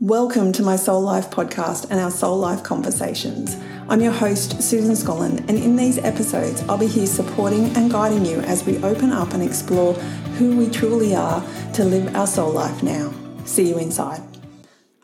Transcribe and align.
Welcome 0.00 0.52
to 0.52 0.62
my 0.62 0.76
Soul 0.76 1.00
Life 1.00 1.30
podcast 1.30 1.90
and 1.90 1.98
our 1.98 2.10
Soul 2.10 2.36
Life 2.36 2.62
conversations. 2.62 3.56
I'm 3.88 4.02
your 4.02 4.12
host, 4.12 4.62
Susan 4.62 4.94
Scollen, 4.94 5.38
and 5.48 5.56
in 5.56 5.74
these 5.74 5.96
episodes, 5.96 6.62
I'll 6.68 6.76
be 6.76 6.86
here 6.86 7.06
supporting 7.06 7.74
and 7.74 7.90
guiding 7.90 8.26
you 8.26 8.40
as 8.40 8.62
we 8.62 8.76
open 8.84 9.10
up 9.10 9.32
and 9.32 9.42
explore 9.42 9.94
who 10.34 10.54
we 10.54 10.68
truly 10.68 11.14
are 11.14 11.42
to 11.72 11.84
live 11.86 12.14
our 12.14 12.26
soul 12.26 12.52
life 12.52 12.82
now. 12.82 13.10
See 13.46 13.70
you 13.70 13.78
inside. 13.78 14.20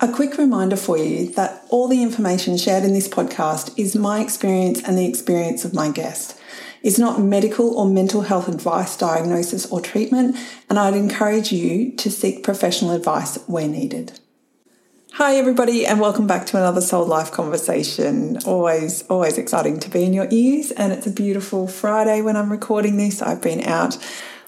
A 0.00 0.12
quick 0.12 0.36
reminder 0.36 0.76
for 0.76 0.98
you 0.98 1.30
that 1.36 1.64
all 1.70 1.88
the 1.88 2.02
information 2.02 2.58
shared 2.58 2.84
in 2.84 2.92
this 2.92 3.08
podcast 3.08 3.72
is 3.78 3.96
my 3.96 4.20
experience 4.20 4.82
and 4.82 4.98
the 4.98 5.08
experience 5.08 5.64
of 5.64 5.72
my 5.72 5.90
guest. 5.90 6.38
It's 6.82 6.98
not 6.98 7.18
medical 7.18 7.78
or 7.78 7.86
mental 7.86 8.20
health 8.20 8.46
advice, 8.46 8.94
diagnosis, 8.98 9.64
or 9.72 9.80
treatment, 9.80 10.36
and 10.68 10.78
I'd 10.78 10.92
encourage 10.92 11.50
you 11.50 11.92
to 11.92 12.10
seek 12.10 12.44
professional 12.44 12.92
advice 12.92 13.38
where 13.46 13.66
needed. 13.66 14.18
Hi, 15.16 15.36
everybody, 15.36 15.84
and 15.84 16.00
welcome 16.00 16.26
back 16.26 16.46
to 16.46 16.56
another 16.56 16.80
Soul 16.80 17.04
Life 17.04 17.30
conversation. 17.32 18.38
Always, 18.46 19.02
always 19.08 19.36
exciting 19.36 19.78
to 19.80 19.90
be 19.90 20.04
in 20.04 20.14
your 20.14 20.26
ears, 20.30 20.70
and 20.70 20.90
it's 20.90 21.06
a 21.06 21.10
beautiful 21.10 21.68
Friday 21.68 22.22
when 22.22 22.34
I'm 22.34 22.50
recording 22.50 22.96
this. 22.96 23.20
I've 23.20 23.42
been 23.42 23.62
out 23.62 23.98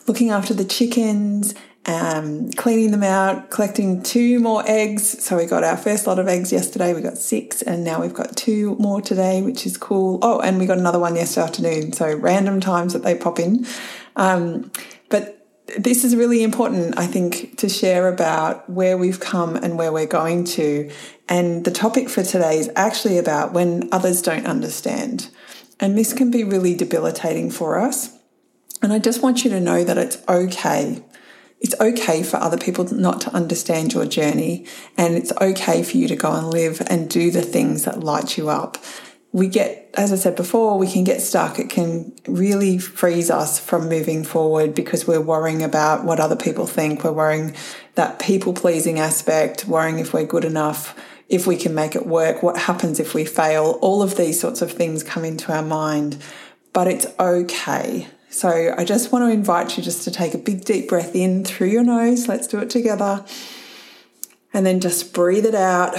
looking 0.06 0.30
after 0.30 0.54
the 0.54 0.64
chickens, 0.64 1.54
um, 1.84 2.50
cleaning 2.52 2.92
them 2.92 3.02
out, 3.02 3.50
collecting 3.50 4.02
two 4.02 4.40
more 4.40 4.64
eggs. 4.66 5.22
So 5.22 5.36
we 5.36 5.44
got 5.44 5.64
our 5.64 5.76
first 5.76 6.06
lot 6.06 6.18
of 6.18 6.28
eggs 6.28 6.50
yesterday. 6.50 6.94
We 6.94 7.02
got 7.02 7.18
six, 7.18 7.60
and 7.60 7.84
now 7.84 8.00
we've 8.00 8.14
got 8.14 8.34
two 8.34 8.74
more 8.76 9.02
today, 9.02 9.42
which 9.42 9.66
is 9.66 9.76
cool. 9.76 10.18
Oh, 10.22 10.40
and 10.40 10.58
we 10.58 10.64
got 10.64 10.78
another 10.78 10.98
one 10.98 11.14
yesterday 11.14 11.46
afternoon. 11.46 11.92
So 11.92 12.16
random 12.16 12.60
times 12.60 12.94
that 12.94 13.02
they 13.02 13.14
pop 13.14 13.38
in. 13.38 13.66
Um, 14.16 14.72
this 15.78 16.04
is 16.04 16.14
really 16.14 16.42
important, 16.42 16.98
I 16.98 17.06
think, 17.06 17.56
to 17.58 17.68
share 17.68 18.08
about 18.08 18.68
where 18.68 18.98
we've 18.98 19.20
come 19.20 19.56
and 19.56 19.78
where 19.78 19.92
we're 19.92 20.06
going 20.06 20.44
to. 20.44 20.90
And 21.28 21.64
the 21.64 21.70
topic 21.70 22.08
for 22.08 22.22
today 22.22 22.58
is 22.58 22.70
actually 22.76 23.18
about 23.18 23.52
when 23.52 23.88
others 23.90 24.20
don't 24.20 24.46
understand. 24.46 25.30
And 25.80 25.96
this 25.96 26.12
can 26.12 26.30
be 26.30 26.44
really 26.44 26.74
debilitating 26.74 27.50
for 27.50 27.78
us. 27.78 28.16
And 28.82 28.92
I 28.92 28.98
just 28.98 29.22
want 29.22 29.44
you 29.44 29.50
to 29.50 29.60
know 29.60 29.84
that 29.84 29.96
it's 29.96 30.22
okay. 30.28 31.02
It's 31.60 31.80
okay 31.80 32.22
for 32.22 32.36
other 32.36 32.58
people 32.58 32.84
not 32.94 33.22
to 33.22 33.34
understand 33.34 33.94
your 33.94 34.04
journey. 34.04 34.66
And 34.98 35.14
it's 35.14 35.32
okay 35.40 35.82
for 35.82 35.96
you 35.96 36.08
to 36.08 36.16
go 36.16 36.32
and 36.32 36.50
live 36.50 36.82
and 36.88 37.08
do 37.08 37.30
the 37.30 37.42
things 37.42 37.84
that 37.84 38.00
light 38.00 38.36
you 38.36 38.50
up 38.50 38.76
we 39.34 39.48
get, 39.48 39.90
as 39.94 40.12
I 40.12 40.14
said 40.14 40.36
before, 40.36 40.78
we 40.78 40.88
can 40.88 41.02
get 41.02 41.20
stuck. 41.20 41.58
It 41.58 41.68
can 41.68 42.12
really 42.28 42.78
freeze 42.78 43.32
us 43.32 43.58
from 43.58 43.88
moving 43.88 44.22
forward 44.22 44.76
because 44.76 45.08
we're 45.08 45.20
worrying 45.20 45.64
about 45.64 46.04
what 46.04 46.20
other 46.20 46.36
people 46.36 46.68
think. 46.68 47.02
We're 47.02 47.10
worrying 47.10 47.56
that 47.96 48.20
people 48.20 48.52
pleasing 48.52 49.00
aspect, 49.00 49.66
worrying 49.66 49.98
if 49.98 50.14
we're 50.14 50.24
good 50.24 50.44
enough, 50.44 50.96
if 51.28 51.48
we 51.48 51.56
can 51.56 51.74
make 51.74 51.96
it 51.96 52.06
work, 52.06 52.44
what 52.44 52.56
happens 52.56 53.00
if 53.00 53.12
we 53.12 53.24
fail. 53.24 53.76
All 53.82 54.02
of 54.02 54.16
these 54.16 54.38
sorts 54.38 54.62
of 54.62 54.70
things 54.70 55.02
come 55.02 55.24
into 55.24 55.52
our 55.52 55.64
mind, 55.64 56.16
but 56.72 56.86
it's 56.86 57.08
okay. 57.18 58.06
So 58.30 58.72
I 58.78 58.84
just 58.84 59.10
want 59.10 59.24
to 59.24 59.32
invite 59.32 59.76
you 59.76 59.82
just 59.82 60.04
to 60.04 60.12
take 60.12 60.34
a 60.34 60.38
big 60.38 60.64
deep 60.64 60.88
breath 60.88 61.16
in 61.16 61.44
through 61.44 61.70
your 61.70 61.82
nose. 61.82 62.28
Let's 62.28 62.46
do 62.46 62.60
it 62.60 62.70
together. 62.70 63.24
And 64.52 64.64
then 64.64 64.78
just 64.78 65.12
breathe 65.12 65.44
it 65.44 65.56
out 65.56 65.96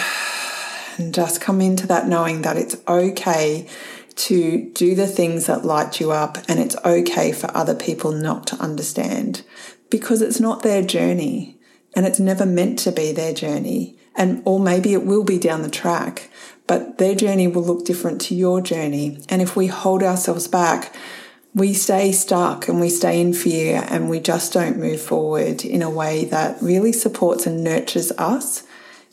and 0.98 1.14
just 1.14 1.42
come 1.42 1.62
into 1.62 1.88
that 1.88 2.08
knowing 2.08 2.42
that 2.42 2.58
it's 2.58 2.78
okay 2.88 3.68
to 4.16 4.70
do 4.74 4.96
the 4.96 5.08
things 5.08 5.46
that 5.48 5.66
light 5.66 6.00
you 6.00 6.12
up 6.12 6.38
and 6.48 6.60
it's 6.60 6.76
okay 6.86 7.32
for 7.32 7.56
other 7.56 7.76
people 7.76 8.12
not 8.12 8.48
to 8.48 8.56
understand 8.58 9.44
because 9.90 10.22
it's 10.22 10.40
not 10.40 10.64
their 10.64 10.82
journey 10.82 11.58
and 11.96 12.06
it's 12.06 12.20
never 12.20 12.46
meant 12.46 12.80
to 12.80 12.92
be 12.92 13.12
their 13.12 13.34
journey. 13.34 13.98
And 14.16 14.42
or 14.46 14.60
maybe 14.60 14.94
it 14.94 15.06
will 15.06 15.26
be 15.26 15.38
down 15.38 15.62
the 15.62 15.70
track 15.70 16.30
but 16.68 16.98
their 16.98 17.14
journey 17.14 17.48
will 17.48 17.64
look 17.64 17.86
different 17.86 18.22
to 18.22 18.36
your 18.36 18.62
journey. 18.62 19.23
And 19.30 19.42
if 19.42 19.56
we 19.56 19.68
hold 19.68 20.02
ourselves 20.02 20.48
back 20.48 20.96
we 21.55 21.73
stay 21.73 22.11
stuck 22.11 22.67
and 22.67 22.82
we 22.82 22.89
stay 22.89 23.22
in 23.22 23.34
fear 23.34 23.86
and 23.89 24.10
we 24.10 24.20
just 24.20 24.52
don't 24.52 24.78
move 24.78 25.02
forward 25.02 25.64
in 25.64 25.82
a 25.82 25.89
way 25.89 26.26
that 26.26 26.61
really 26.61 26.92
supports 26.92 27.48
and 27.48 27.64
nurtures 27.64 28.11
us. 28.17 28.64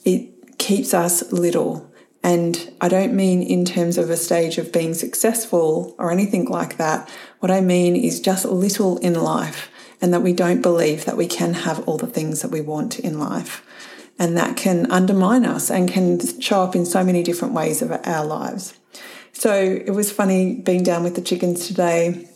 It 0.05 0.32
keeps 0.63 0.95
us 0.95 1.33
little. 1.33 1.93
And 2.23 2.73
I 2.81 2.89
don't 2.89 3.15
mean 3.15 3.43
in 3.43 3.65
terms 3.65 3.99
of 3.99 4.09
a 4.09 4.17
stage 4.17 4.57
of 4.57 4.73
being 4.73 4.95
successful 4.95 5.93
or 5.99 6.13
anything 6.13 6.45
like 6.45 6.77
that. 6.77 7.11
What 7.41 7.51
I 7.51 7.61
mean 7.61 7.97
is 7.97 8.21
just 8.21 8.45
little 8.45 8.97
in 8.99 9.15
life 9.15 9.71
and 10.01 10.15
that 10.15 10.21
we 10.21 10.33
don't 10.33 10.63
believe 10.63 11.05
that 11.05 11.17
we 11.17 11.27
can 11.27 11.55
have 11.55 11.87
all 11.89 11.99
the 11.99 12.07
things 12.07 12.43
that 12.43 12.53
we 12.53 12.61
want 12.61 13.01
in 13.01 13.19
life. 13.19 13.67
And 14.21 14.37
that 14.39 14.57
can 14.57 14.89
undermine 14.93 15.45
us 15.45 15.69
and 15.69 15.91
can 15.91 16.21
show 16.41 16.63
up 16.63 16.77
in 16.77 16.87
so 16.87 17.03
many 17.03 17.25
different 17.25 17.55
ways 17.55 17.83
of 17.83 17.91
our 17.91 18.25
lives. 18.25 18.79
So 19.33 19.53
it 19.53 19.91
was 19.91 20.13
funny 20.13 20.55
being 20.55 20.85
down 20.85 21.03
with 21.03 21.17
the 21.17 21.23
chickens 21.23 21.67
today 21.67 22.29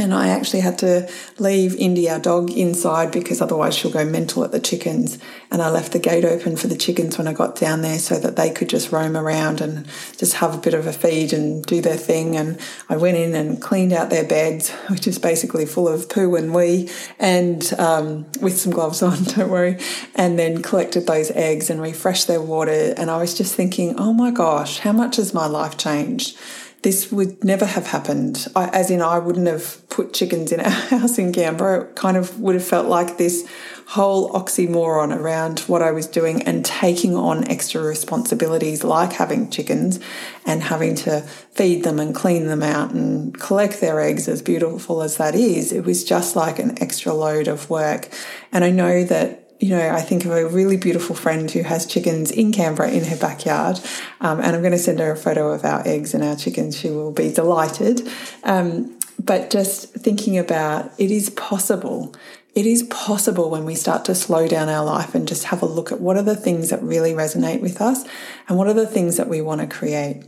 and 0.00 0.14
I 0.14 0.28
actually 0.28 0.60
had 0.60 0.78
to 0.78 1.10
leave 1.38 1.74
Indy, 1.76 2.08
our 2.08 2.18
dog, 2.18 2.50
inside 2.50 3.12
because 3.12 3.40
otherwise 3.42 3.76
she'll 3.76 3.90
go 3.90 4.04
mental 4.04 4.42
at 4.44 4.50
the 4.50 4.60
chickens. 4.60 5.18
And 5.50 5.60
I 5.60 5.68
left 5.68 5.92
the 5.92 5.98
gate 5.98 6.24
open 6.24 6.56
for 6.56 6.68
the 6.68 6.76
chickens 6.76 7.18
when 7.18 7.28
I 7.28 7.34
got 7.34 7.56
down 7.56 7.82
there 7.82 7.98
so 7.98 8.18
that 8.18 8.36
they 8.36 8.50
could 8.50 8.68
just 8.68 8.92
roam 8.92 9.16
around 9.16 9.60
and 9.60 9.86
just 10.16 10.34
have 10.34 10.54
a 10.54 10.58
bit 10.58 10.74
of 10.74 10.86
a 10.86 10.92
feed 10.92 11.32
and 11.32 11.64
do 11.66 11.82
their 11.82 11.96
thing. 11.96 12.36
And 12.36 12.58
I 12.88 12.96
went 12.96 13.18
in 13.18 13.34
and 13.34 13.60
cleaned 13.60 13.92
out 13.92 14.08
their 14.08 14.24
beds, 14.24 14.70
which 14.88 15.06
is 15.06 15.18
basically 15.18 15.66
full 15.66 15.88
of 15.88 16.08
poo 16.08 16.34
and 16.34 16.54
wee, 16.54 16.88
and 17.18 17.70
um, 17.78 18.26
with 18.40 18.58
some 18.58 18.72
gloves 18.72 19.02
on, 19.02 19.24
don't 19.24 19.50
worry. 19.50 19.78
And 20.14 20.38
then 20.38 20.62
collected 20.62 21.06
those 21.06 21.30
eggs 21.32 21.68
and 21.68 21.82
refreshed 21.82 22.26
their 22.26 22.40
water. 22.40 22.94
And 22.96 23.10
I 23.10 23.18
was 23.18 23.36
just 23.36 23.54
thinking, 23.54 23.96
oh 23.98 24.12
my 24.12 24.30
gosh, 24.30 24.78
how 24.78 24.92
much 24.92 25.16
has 25.16 25.34
my 25.34 25.46
life 25.46 25.76
changed? 25.76 26.38
This 26.82 27.12
would 27.12 27.44
never 27.44 27.66
have 27.66 27.88
happened. 27.88 28.46
I, 28.56 28.68
as 28.68 28.90
in, 28.90 29.02
I 29.02 29.18
wouldn't 29.18 29.46
have 29.46 29.86
put 29.90 30.14
chickens 30.14 30.50
in 30.50 30.60
our 30.60 30.70
house 30.70 31.18
in 31.18 31.32
Canberra. 31.32 31.82
It 31.82 31.96
kind 31.96 32.16
of 32.16 32.40
would 32.40 32.54
have 32.54 32.64
felt 32.64 32.86
like 32.86 33.18
this 33.18 33.46
whole 33.88 34.30
oxymoron 34.32 35.14
around 35.14 35.60
what 35.60 35.82
I 35.82 35.90
was 35.90 36.06
doing 36.06 36.42
and 36.42 36.64
taking 36.64 37.16
on 37.16 37.46
extra 37.48 37.82
responsibilities 37.82 38.82
like 38.84 39.12
having 39.12 39.50
chickens 39.50 40.00
and 40.46 40.62
having 40.62 40.94
to 40.94 41.20
feed 41.50 41.84
them 41.84 41.98
and 41.98 42.14
clean 42.14 42.46
them 42.46 42.62
out 42.62 42.92
and 42.92 43.38
collect 43.38 43.80
their 43.80 44.00
eggs, 44.00 44.26
as 44.26 44.40
beautiful 44.40 45.02
as 45.02 45.18
that 45.18 45.34
is. 45.34 45.72
It 45.72 45.84
was 45.84 46.02
just 46.02 46.34
like 46.34 46.58
an 46.58 46.80
extra 46.82 47.12
load 47.12 47.46
of 47.46 47.68
work. 47.68 48.08
And 48.52 48.64
I 48.64 48.70
know 48.70 49.04
that 49.04 49.39
you 49.60 49.68
know, 49.70 49.90
I 49.90 50.00
think 50.00 50.24
of 50.24 50.32
a 50.32 50.46
really 50.46 50.78
beautiful 50.78 51.14
friend 51.14 51.50
who 51.50 51.62
has 51.62 51.84
chickens 51.84 52.30
in 52.30 52.50
Canberra 52.50 52.90
in 52.90 53.04
her 53.04 53.16
backyard. 53.16 53.78
Um, 54.20 54.40
and 54.40 54.56
I'm 54.56 54.62
going 54.62 54.72
to 54.72 54.78
send 54.78 55.00
her 55.00 55.12
a 55.12 55.16
photo 55.16 55.50
of 55.50 55.64
our 55.64 55.86
eggs 55.86 56.14
and 56.14 56.24
our 56.24 56.34
chickens. 56.34 56.78
She 56.78 56.88
will 56.88 57.12
be 57.12 57.30
delighted. 57.30 58.08
Um, 58.42 58.98
but 59.22 59.50
just 59.50 59.92
thinking 59.92 60.38
about 60.38 60.92
it 60.98 61.10
is 61.10 61.28
possible. 61.30 62.14
It 62.54 62.64
is 62.64 62.84
possible 62.84 63.50
when 63.50 63.66
we 63.66 63.74
start 63.74 64.06
to 64.06 64.14
slow 64.14 64.48
down 64.48 64.70
our 64.70 64.84
life 64.84 65.14
and 65.14 65.28
just 65.28 65.44
have 65.44 65.62
a 65.62 65.66
look 65.66 65.92
at 65.92 66.00
what 66.00 66.16
are 66.16 66.22
the 66.22 66.34
things 66.34 66.70
that 66.70 66.82
really 66.82 67.12
resonate 67.12 67.60
with 67.60 67.82
us 67.82 68.04
and 68.48 68.56
what 68.56 68.66
are 68.66 68.74
the 68.74 68.86
things 68.86 69.18
that 69.18 69.28
we 69.28 69.42
want 69.42 69.60
to 69.60 69.66
create. 69.66 70.24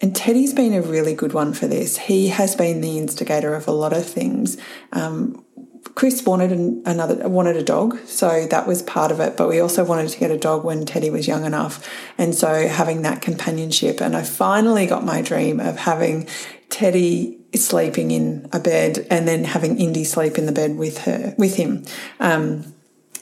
And 0.00 0.14
Teddy's 0.14 0.52
been 0.52 0.74
a 0.74 0.82
really 0.82 1.14
good 1.14 1.32
one 1.32 1.54
for 1.54 1.68
this. 1.68 1.96
He 1.96 2.28
has 2.28 2.56
been 2.56 2.80
the 2.80 2.98
instigator 2.98 3.54
of 3.54 3.68
a 3.68 3.72
lot 3.72 3.92
of 3.92 4.04
things. 4.04 4.58
Um, 4.90 5.44
Chris 5.94 6.24
wanted 6.24 6.52
an, 6.52 6.82
another 6.86 7.28
wanted 7.28 7.56
a 7.56 7.62
dog, 7.62 7.98
so 8.06 8.46
that 8.46 8.66
was 8.66 8.82
part 8.82 9.10
of 9.10 9.20
it. 9.20 9.36
But 9.36 9.48
we 9.48 9.60
also 9.60 9.84
wanted 9.84 10.08
to 10.08 10.18
get 10.18 10.30
a 10.30 10.38
dog 10.38 10.64
when 10.64 10.86
Teddy 10.86 11.10
was 11.10 11.26
young 11.26 11.44
enough, 11.44 11.88
and 12.18 12.34
so 12.34 12.68
having 12.68 13.02
that 13.02 13.20
companionship. 13.20 14.00
And 14.00 14.16
I 14.16 14.22
finally 14.22 14.86
got 14.86 15.04
my 15.04 15.22
dream 15.22 15.60
of 15.60 15.78
having 15.78 16.28
Teddy 16.70 17.38
sleeping 17.54 18.10
in 18.10 18.48
a 18.52 18.60
bed, 18.60 19.06
and 19.10 19.28
then 19.28 19.44
having 19.44 19.78
Indy 19.78 20.04
sleep 20.04 20.38
in 20.38 20.46
the 20.46 20.52
bed 20.52 20.76
with 20.76 20.98
her 20.98 21.34
with 21.36 21.56
him. 21.56 21.84
Um, 22.20 22.74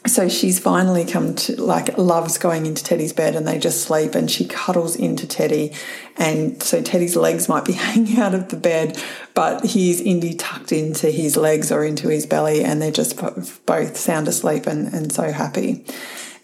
so 0.06 0.28
she's 0.28 0.58
finally 0.58 1.04
come 1.04 1.34
to 1.34 1.60
like 1.60 1.96
loves 1.98 2.38
going 2.38 2.66
into 2.66 2.82
Teddy's 2.82 3.12
bed 3.12 3.36
and 3.36 3.46
they 3.46 3.58
just 3.58 3.82
sleep 3.82 4.14
and 4.14 4.30
she 4.30 4.46
cuddles 4.46 4.96
into 4.96 5.26
Teddy 5.26 5.74
and 6.16 6.62
so 6.62 6.82
Teddy's 6.82 7.16
legs 7.16 7.48
might 7.48 7.64
be 7.64 7.72
hanging 7.74 8.18
out 8.18 8.34
of 8.34 8.48
the 8.48 8.56
bed 8.56 9.00
but 9.34 9.64
he's 9.64 10.00
Indy 10.00 10.34
tucked 10.34 10.72
into 10.72 11.10
his 11.10 11.36
legs 11.36 11.70
or 11.70 11.84
into 11.84 12.08
his 12.08 12.26
belly 12.26 12.64
and 12.64 12.80
they're 12.80 12.90
just 12.90 13.20
both 13.66 13.96
sound 13.96 14.26
asleep 14.28 14.66
and, 14.66 14.92
and 14.92 15.12
so 15.12 15.30
happy. 15.30 15.84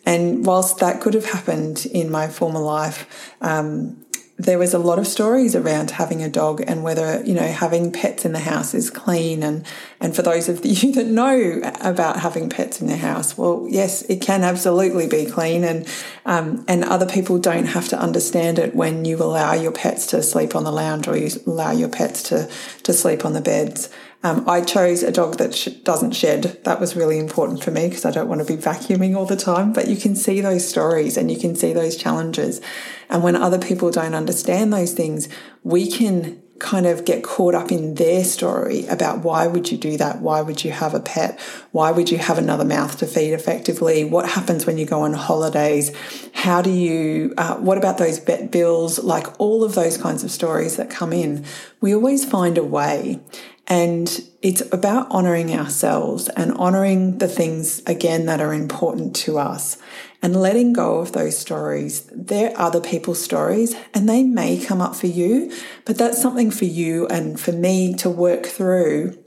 And 0.04 0.46
whilst 0.46 0.78
that 0.78 1.00
could 1.00 1.14
have 1.14 1.24
happened 1.24 1.84
in 1.86 2.12
my 2.12 2.28
former 2.28 2.60
life, 2.60 3.34
um, 3.40 4.05
there 4.38 4.58
was 4.58 4.74
a 4.74 4.78
lot 4.78 4.98
of 4.98 5.06
stories 5.06 5.56
around 5.56 5.92
having 5.92 6.22
a 6.22 6.28
dog 6.28 6.62
and 6.66 6.82
whether 6.82 7.24
you 7.24 7.32
know 7.32 7.46
having 7.46 7.90
pets 7.90 8.24
in 8.26 8.32
the 8.32 8.40
house 8.40 8.74
is 8.74 8.90
clean. 8.90 9.42
And 9.42 9.64
and 9.98 10.14
for 10.14 10.22
those 10.22 10.48
of 10.48 10.60
you 10.64 10.92
that 10.92 11.06
know 11.06 11.60
about 11.80 12.20
having 12.20 12.50
pets 12.50 12.80
in 12.80 12.86
the 12.86 12.96
house 12.96 13.38
well 13.38 13.66
yes 13.68 14.02
it 14.02 14.20
can 14.20 14.42
absolutely 14.42 15.08
be 15.08 15.26
clean. 15.26 15.64
And 15.64 15.88
um, 16.26 16.64
and 16.68 16.84
other 16.84 17.06
people 17.06 17.38
don't 17.38 17.66
have 17.66 17.88
to 17.88 17.98
understand 17.98 18.58
it 18.58 18.74
when 18.74 19.04
you 19.04 19.16
allow 19.16 19.54
your 19.54 19.72
pets 19.72 20.06
to 20.08 20.22
sleep 20.22 20.54
on 20.54 20.64
the 20.64 20.72
lounge 20.72 21.08
or 21.08 21.16
you 21.16 21.30
allow 21.46 21.70
your 21.70 21.88
pets 21.88 22.22
to 22.24 22.50
to 22.82 22.92
sleep 22.92 23.24
on 23.24 23.32
the 23.32 23.40
beds 23.40 23.88
Um, 24.26 24.42
I 24.48 24.60
chose 24.60 25.04
a 25.04 25.12
dog 25.12 25.38
that 25.38 25.54
sh- 25.54 25.68
doesn't 25.84 26.10
shed. 26.10 26.58
That 26.64 26.80
was 26.80 26.96
really 26.96 27.16
important 27.16 27.62
for 27.62 27.70
me 27.70 27.88
because 27.88 28.04
I 28.04 28.10
don't 28.10 28.26
want 28.26 28.44
to 28.44 28.56
be 28.56 28.60
vacuuming 28.60 29.16
all 29.16 29.24
the 29.24 29.36
time. 29.36 29.72
But 29.72 29.86
you 29.86 29.96
can 29.96 30.16
see 30.16 30.40
those 30.40 30.66
stories 30.66 31.16
and 31.16 31.30
you 31.30 31.38
can 31.38 31.54
see 31.54 31.72
those 31.72 31.96
challenges. 31.96 32.60
And 33.08 33.22
when 33.22 33.36
other 33.36 33.58
people 33.58 33.92
don't 33.92 34.16
understand 34.16 34.72
those 34.72 34.94
things, 34.94 35.28
we 35.62 35.88
can 35.88 36.42
kind 36.58 36.86
of 36.86 37.04
get 37.04 37.22
caught 37.22 37.54
up 37.54 37.70
in 37.70 37.94
their 37.94 38.24
story 38.24 38.86
about 38.86 39.22
why 39.22 39.46
would 39.46 39.70
you 39.70 39.78
do 39.78 39.96
that? 39.98 40.20
Why 40.20 40.40
would 40.40 40.64
you 40.64 40.72
have 40.72 40.94
a 40.94 41.00
pet? 41.00 41.38
Why 41.70 41.92
would 41.92 42.10
you 42.10 42.18
have 42.18 42.38
another 42.38 42.64
mouth 42.64 42.98
to 42.98 43.06
feed 43.06 43.32
effectively? 43.32 44.04
What 44.04 44.28
happens 44.28 44.66
when 44.66 44.78
you 44.78 44.86
go 44.86 45.02
on 45.02 45.12
holidays? 45.12 45.94
How 46.32 46.62
do 46.62 46.70
you, 46.70 47.34
uh, 47.36 47.56
what 47.56 47.78
about 47.78 47.98
those 47.98 48.18
vet 48.18 48.50
bills? 48.50 48.98
Like 48.98 49.38
all 49.38 49.62
of 49.62 49.74
those 49.74 49.98
kinds 49.98 50.24
of 50.24 50.30
stories 50.30 50.76
that 50.78 50.90
come 50.90 51.12
in, 51.12 51.44
we 51.80 51.94
always 51.94 52.24
find 52.24 52.58
a 52.58 52.64
way. 52.64 53.20
And 53.68 54.22
it's 54.42 54.62
about 54.72 55.08
honoring 55.10 55.52
ourselves 55.52 56.28
and 56.28 56.52
honoring 56.52 57.18
the 57.18 57.26
things, 57.26 57.82
again, 57.86 58.26
that 58.26 58.40
are 58.40 58.54
important 58.54 59.16
to 59.16 59.38
us 59.38 59.76
and 60.22 60.36
letting 60.36 60.72
go 60.72 60.98
of 60.98 61.12
those 61.12 61.36
stories. 61.36 62.08
They're 62.12 62.52
other 62.56 62.80
people's 62.80 63.22
stories 63.22 63.74
and 63.92 64.08
they 64.08 64.22
may 64.22 64.58
come 64.58 64.80
up 64.80 64.94
for 64.94 65.08
you, 65.08 65.52
but 65.84 65.98
that's 65.98 66.20
something 66.22 66.50
for 66.50 66.64
you 66.64 67.06
and 67.08 67.40
for 67.40 67.52
me 67.52 67.94
to 67.94 68.08
work 68.08 68.46
through. 68.46 69.18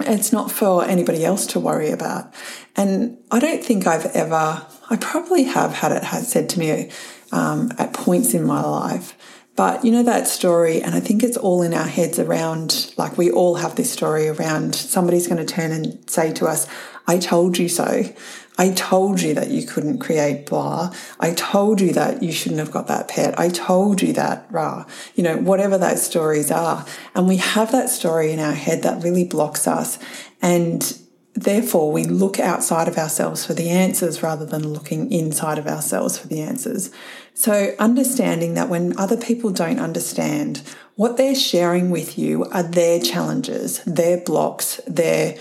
It's 0.00 0.32
not 0.32 0.50
for 0.50 0.84
anybody 0.84 1.24
else 1.24 1.46
to 1.48 1.60
worry 1.60 1.90
about. 1.90 2.34
And 2.76 3.18
I 3.30 3.38
don't 3.38 3.64
think 3.64 3.86
I've 3.86 4.06
ever, 4.06 4.66
I 4.90 4.96
probably 4.96 5.44
have 5.44 5.72
had 5.72 5.92
it 5.92 6.04
said 6.24 6.48
to 6.50 6.58
me 6.58 6.90
um, 7.30 7.72
at 7.78 7.94
points 7.94 8.34
in 8.34 8.44
my 8.44 8.62
life 8.62 9.16
but 9.54 9.84
you 9.84 9.92
know 9.92 10.02
that 10.02 10.26
story, 10.26 10.80
and 10.80 10.94
I 10.94 11.00
think 11.00 11.22
it's 11.22 11.36
all 11.36 11.62
in 11.62 11.74
our 11.74 11.86
heads 11.86 12.18
around 12.18 12.92
like 12.96 13.18
we 13.18 13.30
all 13.30 13.56
have 13.56 13.76
this 13.76 13.92
story 13.92 14.28
around 14.28 14.74
somebody's 14.74 15.26
going 15.26 15.44
to 15.44 15.54
turn 15.54 15.72
and 15.72 15.98
say 16.08 16.32
to 16.34 16.46
us, 16.46 16.66
I 17.06 17.18
told 17.18 17.58
you 17.58 17.68
so. 17.68 18.04
I 18.58 18.70
told 18.70 19.20
you 19.20 19.34
that 19.34 19.50
you 19.50 19.66
couldn't 19.66 19.98
create 19.98 20.46
blah. 20.46 20.92
I 21.18 21.32
told 21.32 21.80
you 21.80 21.92
that 21.94 22.22
you 22.22 22.32
shouldn't 22.32 22.60
have 22.60 22.70
got 22.70 22.86
that 22.86 23.08
pet. 23.08 23.38
I 23.38 23.48
told 23.48 24.02
you 24.02 24.12
that 24.12 24.46
rah. 24.50 24.84
You 25.14 25.24
know, 25.24 25.36
whatever 25.38 25.78
those 25.78 26.02
stories 26.02 26.50
are. 26.50 26.84
And 27.14 27.26
we 27.26 27.38
have 27.38 27.72
that 27.72 27.88
story 27.88 28.30
in 28.30 28.38
our 28.38 28.52
head 28.52 28.82
that 28.82 29.02
really 29.02 29.24
blocks 29.24 29.66
us. 29.66 29.98
And 30.42 30.98
therefore 31.34 31.90
we 31.90 32.04
look 32.04 32.38
outside 32.38 32.88
of 32.88 32.98
ourselves 32.98 33.46
for 33.46 33.54
the 33.54 33.70
answers 33.70 34.22
rather 34.22 34.44
than 34.44 34.68
looking 34.68 35.10
inside 35.10 35.58
of 35.58 35.66
ourselves 35.66 36.18
for 36.18 36.28
the 36.28 36.42
answers. 36.42 36.90
So, 37.34 37.74
understanding 37.78 38.54
that 38.54 38.68
when 38.68 38.96
other 38.98 39.16
people 39.16 39.50
don't 39.50 39.80
understand, 39.80 40.62
what 40.96 41.16
they're 41.16 41.34
sharing 41.34 41.90
with 41.90 42.18
you 42.18 42.44
are 42.46 42.62
their 42.62 43.00
challenges, 43.00 43.82
their 43.84 44.18
blocks, 44.18 44.80
their 44.86 45.36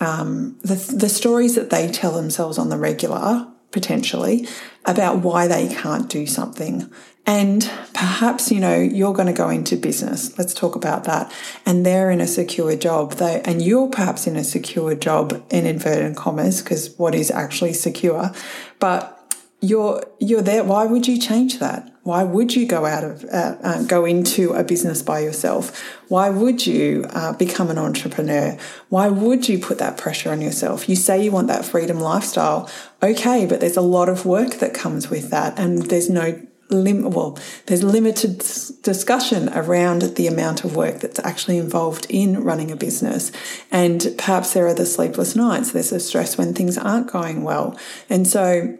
um, 0.00 0.58
the, 0.62 0.74
the 0.74 1.08
stories 1.08 1.54
that 1.54 1.70
they 1.70 1.88
tell 1.90 2.12
themselves 2.12 2.58
on 2.58 2.68
the 2.68 2.78
regular, 2.78 3.46
potentially, 3.70 4.46
about 4.84 5.18
why 5.18 5.46
they 5.46 5.68
can't 5.68 6.08
do 6.08 6.26
something. 6.26 6.90
And 7.24 7.62
perhaps, 7.92 8.52
you 8.52 8.60
know, 8.60 8.76
you're 8.76 9.14
going 9.14 9.26
to 9.26 9.32
go 9.32 9.48
into 9.48 9.76
business. 9.76 10.38
Let's 10.38 10.54
talk 10.54 10.76
about 10.76 11.04
that. 11.04 11.32
And 11.64 11.84
they're 11.84 12.10
in 12.10 12.20
a 12.20 12.26
secure 12.26 12.76
job. 12.76 13.14
They, 13.14 13.42
and 13.44 13.60
you're 13.60 13.88
perhaps 13.88 14.26
in 14.26 14.36
a 14.36 14.44
secure 14.44 14.94
job 14.94 15.44
in 15.50 15.66
inverted 15.66 16.14
commas, 16.14 16.62
because 16.62 16.94
what 16.98 17.14
is 17.14 17.30
actually 17.30 17.72
secure? 17.72 18.30
But 18.78 19.15
you're 19.60 20.02
you're 20.18 20.42
there. 20.42 20.64
Why 20.64 20.84
would 20.84 21.08
you 21.08 21.18
change 21.18 21.58
that? 21.58 21.92
Why 22.02 22.22
would 22.22 22.54
you 22.54 22.66
go 22.66 22.84
out 22.84 23.02
of 23.02 23.24
uh, 23.24 23.56
uh, 23.62 23.82
go 23.84 24.04
into 24.04 24.52
a 24.52 24.62
business 24.62 25.02
by 25.02 25.20
yourself? 25.20 25.82
Why 26.08 26.30
would 26.30 26.66
you 26.66 27.06
uh, 27.10 27.32
become 27.32 27.70
an 27.70 27.78
entrepreneur? 27.78 28.58
Why 28.90 29.08
would 29.08 29.48
you 29.48 29.58
put 29.58 29.78
that 29.78 29.98
pressure 29.98 30.30
on 30.30 30.40
yourself? 30.40 30.88
You 30.88 30.94
say 30.94 31.24
you 31.24 31.32
want 31.32 31.48
that 31.48 31.64
freedom 31.64 31.98
lifestyle, 31.98 32.70
okay, 33.02 33.46
but 33.46 33.60
there's 33.60 33.76
a 33.76 33.82
lot 33.82 34.08
of 34.08 34.26
work 34.26 34.54
that 34.56 34.74
comes 34.74 35.10
with 35.10 35.30
that, 35.30 35.58
and 35.58 35.82
there's 35.82 36.10
no 36.10 36.40
lim- 36.68 37.10
well, 37.10 37.38
there's 37.66 37.82
limited 37.82 38.38
discussion 38.82 39.48
around 39.50 40.02
the 40.02 40.26
amount 40.26 40.64
of 40.64 40.76
work 40.76 41.00
that's 41.00 41.18
actually 41.20 41.58
involved 41.58 42.06
in 42.08 42.42
running 42.42 42.70
a 42.70 42.76
business. 42.76 43.32
And 43.70 44.14
perhaps 44.18 44.52
there 44.52 44.66
are 44.66 44.74
the 44.74 44.86
sleepless 44.86 45.34
nights, 45.34 45.72
there's 45.72 45.90
the 45.90 46.00
stress 46.00 46.36
when 46.36 46.54
things 46.54 46.76
aren't 46.76 47.10
going 47.10 47.42
well. 47.42 47.78
And 48.08 48.26
so 48.26 48.78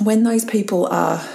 when 0.00 0.22
those 0.22 0.44
people 0.44 0.86
are 0.86 1.26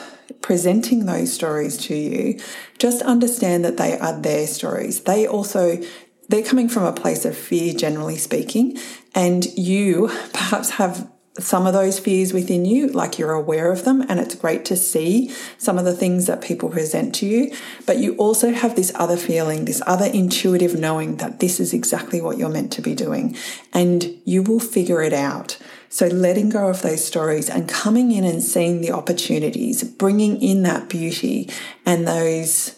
presenting 0.42 1.06
those 1.06 1.34
stories 1.34 1.78
to 1.78 1.96
you, 1.96 2.40
just 2.80 3.02
understand 3.02 3.66
that 3.66 3.78
they 3.78 3.98
are 4.00 4.20
their 4.20 4.48
stories. 4.48 5.02
They 5.02 5.28
also 5.28 5.82
they're 6.30 6.44
coming 6.44 6.68
from 6.68 6.84
a 6.84 6.94
place 6.94 7.24
of 7.26 7.38
fear, 7.38 7.74
generally 7.74 8.18
speaking, 8.18 8.78
and 9.16 9.46
you 9.58 10.10
perhaps 10.34 10.72
have 10.72 11.10
some 11.40 11.68
of 11.68 11.74
those 11.74 12.00
fears 12.00 12.34
within 12.34 12.66
you, 12.66 12.88
like 12.88 13.20
you're 13.20 13.32
aware 13.32 13.72
of 13.72 13.86
them, 13.86 14.02
and 14.10 14.20
it's 14.20 14.36
great 14.36 14.66
to 14.66 14.76
see 14.76 15.32
some 15.58 15.78
of 15.78 15.86
the 15.86 15.94
things 15.94 16.26
that 16.26 16.42
people 16.42 16.70
present 16.70 17.14
to 17.16 17.26
you. 17.28 17.54
But 17.86 17.98
you 17.98 18.16
also 18.16 18.52
have 18.52 18.76
this 18.76 18.92
other 18.96 19.18
feeling, 19.18 19.66
this 19.66 19.82
other 19.86 20.06
intuitive 20.06 20.78
knowing 20.78 21.18
that 21.18 21.40
this 21.40 21.60
is 21.60 21.74
exactly 21.74 22.22
what 22.22 22.38
you're 22.38 22.50
meant 22.50 22.72
to 22.74 22.82
be 22.82 22.96
doing, 22.96 23.38
and 23.72 24.20
you 24.26 24.42
will 24.42 24.60
figure 24.60 25.02
it 25.02 25.14
out. 25.14 25.58
So, 25.90 26.08
letting 26.08 26.50
go 26.50 26.68
of 26.68 26.82
those 26.82 27.06
stories 27.06 27.50
and 27.50 27.68
coming 27.68 28.12
in 28.12 28.24
and 28.24 28.44
seeing 28.44 28.82
the 28.82 28.92
opportunities, 28.92 29.84
bringing 29.84 30.42
in 30.42 30.64
that 30.64 30.90
beauty 30.90 31.50
and 31.86 32.08
those 32.08 32.78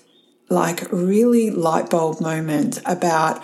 like 0.50 0.92
really 0.92 1.52
light 1.52 1.90
bulb 1.90 2.20
moments 2.20 2.80
about 2.86 3.44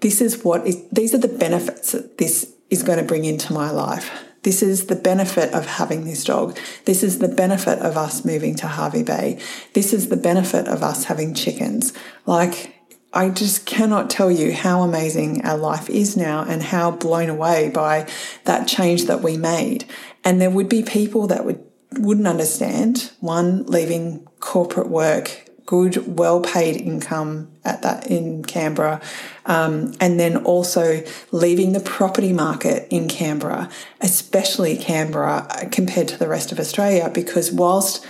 this 0.00 0.20
is 0.20 0.42
what 0.44 0.66
is, 0.66 0.82
these 0.90 1.14
are 1.14 1.18
the 1.18 1.28
benefits 1.28 1.92
that 1.92 2.18
this 2.18 2.52
is 2.70 2.82
going 2.82 2.98
to 2.98 3.04
bring 3.04 3.24
into 3.24 3.52
my 3.52 3.70
life. 3.70 4.10
This 4.42 4.62
is 4.62 4.86
the 4.86 4.96
benefit 4.96 5.52
of 5.52 5.66
having 5.66 6.04
this 6.04 6.24
dog. 6.24 6.58
This 6.86 7.02
is 7.02 7.18
the 7.18 7.28
benefit 7.28 7.78
of 7.80 7.98
us 7.98 8.24
moving 8.24 8.54
to 8.56 8.68
Hervey 8.68 9.02
Bay. 9.02 9.38
This 9.74 9.92
is 9.92 10.08
the 10.08 10.16
benefit 10.16 10.66
of 10.66 10.82
us 10.82 11.04
having 11.04 11.34
chickens. 11.34 11.92
Like, 12.24 12.79
I 13.12 13.30
just 13.30 13.66
cannot 13.66 14.08
tell 14.08 14.30
you 14.30 14.52
how 14.52 14.82
amazing 14.82 15.44
our 15.44 15.58
life 15.58 15.90
is 15.90 16.16
now 16.16 16.44
and 16.44 16.62
how 16.62 16.92
blown 16.92 17.28
away 17.28 17.70
by 17.70 18.08
that 18.44 18.68
change 18.68 19.06
that 19.06 19.22
we 19.22 19.36
made. 19.36 19.84
And 20.22 20.40
there 20.40 20.50
would 20.50 20.68
be 20.68 20.82
people 20.82 21.26
that 21.28 21.44
would 21.44 21.64
wouldn't 21.98 22.28
understand 22.28 23.10
one 23.18 23.66
leaving 23.66 24.24
corporate 24.38 24.88
work 24.88 25.50
good 25.66 26.18
well 26.18 26.40
paid 26.40 26.76
income 26.76 27.50
at 27.64 27.82
that 27.82 28.06
in 28.08 28.44
Canberra 28.44 29.00
um, 29.46 29.92
and 30.00 30.18
then 30.18 30.36
also 30.38 31.02
leaving 31.30 31.72
the 31.72 31.80
property 31.80 32.32
market 32.32 32.88
in 32.90 33.08
Canberra 33.08 33.68
especially 34.00 34.76
Canberra 34.76 35.68
compared 35.70 36.08
to 36.08 36.16
the 36.16 36.28
rest 36.28 36.50
of 36.50 36.58
Australia 36.58 37.10
because 37.12 37.52
whilst 37.52 38.04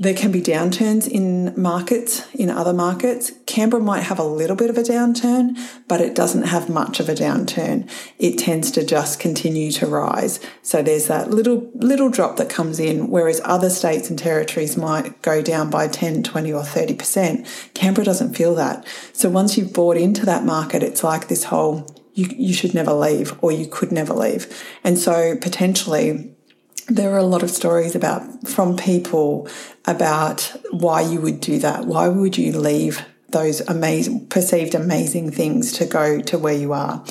there 0.00 0.14
can 0.14 0.30
be 0.30 0.40
downturns 0.40 1.08
in 1.08 1.52
markets, 1.60 2.24
in 2.32 2.50
other 2.50 2.72
markets. 2.72 3.32
Canberra 3.46 3.82
might 3.82 4.02
have 4.02 4.20
a 4.20 4.24
little 4.24 4.54
bit 4.54 4.70
of 4.70 4.78
a 4.78 4.82
downturn, 4.82 5.58
but 5.88 6.00
it 6.00 6.14
doesn't 6.14 6.44
have 6.44 6.68
much 6.68 7.00
of 7.00 7.08
a 7.08 7.14
downturn. 7.14 7.90
It 8.16 8.38
tends 8.38 8.70
to 8.72 8.86
just 8.86 9.18
continue 9.18 9.72
to 9.72 9.86
rise. 9.86 10.38
So 10.62 10.82
there's 10.82 11.08
that 11.08 11.30
little, 11.30 11.68
little 11.74 12.10
drop 12.10 12.36
that 12.36 12.48
comes 12.48 12.78
in, 12.78 13.08
whereas 13.08 13.40
other 13.44 13.70
states 13.70 14.08
and 14.08 14.16
territories 14.16 14.76
might 14.76 15.20
go 15.22 15.42
down 15.42 15.68
by 15.68 15.88
10, 15.88 16.22
20 16.22 16.52
or 16.52 16.62
30%. 16.62 17.74
Canberra 17.74 18.04
doesn't 18.04 18.34
feel 18.34 18.54
that. 18.54 18.86
So 19.12 19.28
once 19.28 19.58
you've 19.58 19.72
bought 19.72 19.96
into 19.96 20.24
that 20.26 20.44
market, 20.44 20.84
it's 20.84 21.02
like 21.02 21.26
this 21.26 21.44
whole, 21.44 21.86
you, 22.14 22.28
you 22.36 22.54
should 22.54 22.72
never 22.72 22.92
leave 22.92 23.36
or 23.42 23.50
you 23.50 23.66
could 23.66 23.90
never 23.90 24.14
leave. 24.14 24.46
And 24.84 24.96
so 24.96 25.36
potentially 25.36 26.36
there 26.88 27.12
are 27.12 27.18
a 27.18 27.22
lot 27.22 27.42
of 27.42 27.50
stories 27.50 27.94
about 27.94 28.48
from 28.48 28.76
people 28.76 29.48
about 29.86 30.56
why 30.70 31.02
you 31.02 31.20
would 31.20 31.40
do 31.40 31.58
that. 31.58 31.84
Why 31.84 32.08
would 32.08 32.38
you 32.38 32.58
leave 32.58 33.04
those 33.28 33.60
amazing 33.62 34.26
perceived 34.28 34.74
amazing 34.74 35.30
things 35.30 35.72
to 35.72 35.86
go 35.86 36.20
to 36.22 36.38
where 36.38 36.54
you 36.54 36.72
are? 36.72 37.04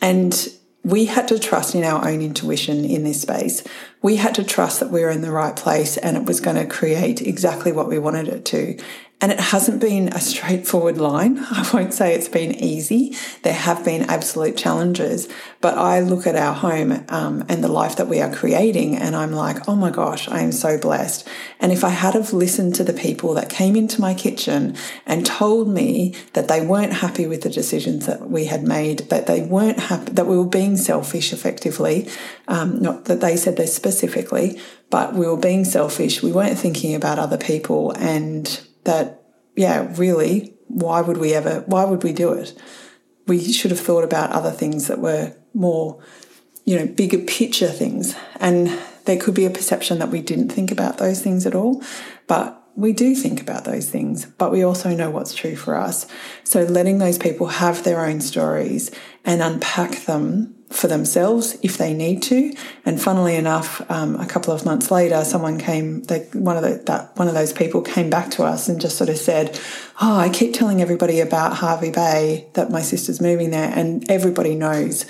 And 0.00 0.48
we 0.82 1.04
had 1.04 1.28
to 1.28 1.38
trust 1.38 1.74
in 1.74 1.84
our 1.84 2.08
own 2.08 2.22
intuition 2.22 2.84
in 2.84 3.04
this 3.04 3.20
space. 3.20 3.62
We 4.00 4.16
had 4.16 4.34
to 4.36 4.44
trust 4.44 4.80
that 4.80 4.90
we 4.90 5.02
were 5.02 5.10
in 5.10 5.22
the 5.22 5.32
right 5.32 5.56
place 5.56 5.96
and 5.96 6.16
it 6.16 6.24
was 6.24 6.40
going 6.40 6.56
to 6.56 6.66
create 6.66 7.20
exactly 7.20 7.72
what 7.72 7.88
we 7.88 7.98
wanted 7.98 8.28
it 8.28 8.44
to. 8.46 8.78
And 9.20 9.32
it 9.32 9.40
hasn't 9.40 9.80
been 9.80 10.08
a 10.08 10.20
straightforward 10.20 10.98
line. 10.98 11.38
I 11.50 11.68
won't 11.74 11.92
say 11.92 12.14
it's 12.14 12.28
been 12.28 12.52
easy. 12.52 13.16
There 13.42 13.52
have 13.52 13.84
been 13.84 14.02
absolute 14.02 14.56
challenges, 14.56 15.28
but 15.60 15.76
I 15.76 16.00
look 16.00 16.24
at 16.24 16.36
our 16.36 16.54
home 16.54 17.04
um, 17.08 17.44
and 17.48 17.64
the 17.64 17.68
life 17.68 17.96
that 17.96 18.06
we 18.06 18.20
are 18.20 18.32
creating, 18.32 18.96
and 18.96 19.16
I'm 19.16 19.32
like, 19.32 19.68
oh 19.68 19.74
my 19.74 19.90
gosh, 19.90 20.28
I 20.28 20.40
am 20.40 20.52
so 20.52 20.78
blessed. 20.78 21.26
And 21.58 21.72
if 21.72 21.82
I 21.82 21.88
had 21.88 22.14
have 22.14 22.32
listened 22.32 22.76
to 22.76 22.84
the 22.84 22.92
people 22.92 23.34
that 23.34 23.50
came 23.50 23.74
into 23.74 24.00
my 24.00 24.14
kitchen 24.14 24.76
and 25.04 25.26
told 25.26 25.68
me 25.68 26.14
that 26.34 26.46
they 26.46 26.64
weren't 26.64 26.92
happy 26.92 27.26
with 27.26 27.42
the 27.42 27.50
decisions 27.50 28.06
that 28.06 28.30
we 28.30 28.44
had 28.44 28.62
made, 28.62 29.00
that 29.10 29.26
they 29.26 29.42
weren't 29.42 29.80
happy, 29.80 30.12
that 30.12 30.26
we 30.28 30.38
were 30.38 30.44
being 30.46 30.76
selfish 30.76 31.32
effectively, 31.32 32.08
um, 32.46 32.80
not 32.80 33.06
that 33.06 33.20
they 33.20 33.36
said 33.36 33.56
this 33.56 33.74
specifically, 33.88 34.60
but 34.90 35.14
we 35.14 35.26
were 35.26 35.36
being 35.36 35.64
selfish. 35.64 36.22
We 36.22 36.32
weren't 36.32 36.58
thinking 36.58 36.94
about 36.94 37.18
other 37.18 37.38
people 37.38 37.92
and 37.92 38.60
that, 38.84 39.22
yeah, 39.56 39.92
really, 39.96 40.54
why 40.68 41.00
would 41.00 41.16
we 41.16 41.34
ever, 41.34 41.60
why 41.66 41.84
would 41.84 42.04
we 42.04 42.12
do 42.12 42.32
it? 42.32 42.58
we 43.28 43.52
should 43.52 43.70
have 43.70 43.78
thought 43.78 44.02
about 44.02 44.32
other 44.32 44.50
things 44.50 44.88
that 44.88 44.98
were 44.98 45.34
more, 45.54 46.02
you 46.64 46.76
know, 46.76 46.86
bigger 46.86 47.18
picture 47.18 47.68
things. 47.68 48.16
And 48.40 48.76
there 49.04 49.18
could 49.18 49.34
be 49.34 49.44
a 49.44 49.50
perception 49.50 49.98
that 49.98 50.08
we 50.08 50.22
didn't 50.22 50.48
think 50.48 50.72
about 50.72 50.96
those 50.96 51.22
things 51.22 51.46
at 51.46 51.54
all. 51.54 51.82
But 52.26 52.60
we 52.78 52.92
do 52.92 53.16
think 53.16 53.40
about 53.40 53.64
those 53.64 53.90
things, 53.90 54.24
but 54.24 54.52
we 54.52 54.62
also 54.62 54.94
know 54.94 55.10
what's 55.10 55.34
true 55.34 55.56
for 55.56 55.74
us. 55.74 56.06
So 56.44 56.62
letting 56.62 56.98
those 56.98 57.18
people 57.18 57.48
have 57.48 57.82
their 57.82 58.06
own 58.06 58.20
stories 58.20 58.92
and 59.24 59.42
unpack 59.42 60.04
them 60.04 60.54
for 60.70 60.86
themselves 60.86 61.58
if 61.60 61.76
they 61.76 61.92
need 61.92 62.22
to. 62.22 62.54
And 62.86 63.02
funnily 63.02 63.34
enough, 63.34 63.82
um, 63.90 64.14
a 64.20 64.26
couple 64.26 64.54
of 64.54 64.64
months 64.64 64.92
later, 64.92 65.24
someone 65.24 65.58
came. 65.58 66.04
They, 66.04 66.20
one 66.34 66.56
of 66.56 66.62
the, 66.62 66.80
that 66.86 67.16
one 67.16 67.26
of 67.26 67.34
those 67.34 67.52
people 67.52 67.82
came 67.82 68.10
back 68.10 68.30
to 68.32 68.44
us 68.44 68.68
and 68.68 68.80
just 68.80 68.96
sort 68.96 69.10
of 69.10 69.18
said, 69.18 69.58
"Oh, 70.00 70.16
I 70.16 70.28
keep 70.28 70.54
telling 70.54 70.80
everybody 70.80 71.18
about 71.18 71.56
Hervey 71.56 71.90
Bay 71.90 72.48
that 72.52 72.70
my 72.70 72.82
sister's 72.82 73.20
moving 73.20 73.50
there, 73.50 73.72
and 73.74 74.08
everybody 74.08 74.54
knows." 74.54 75.04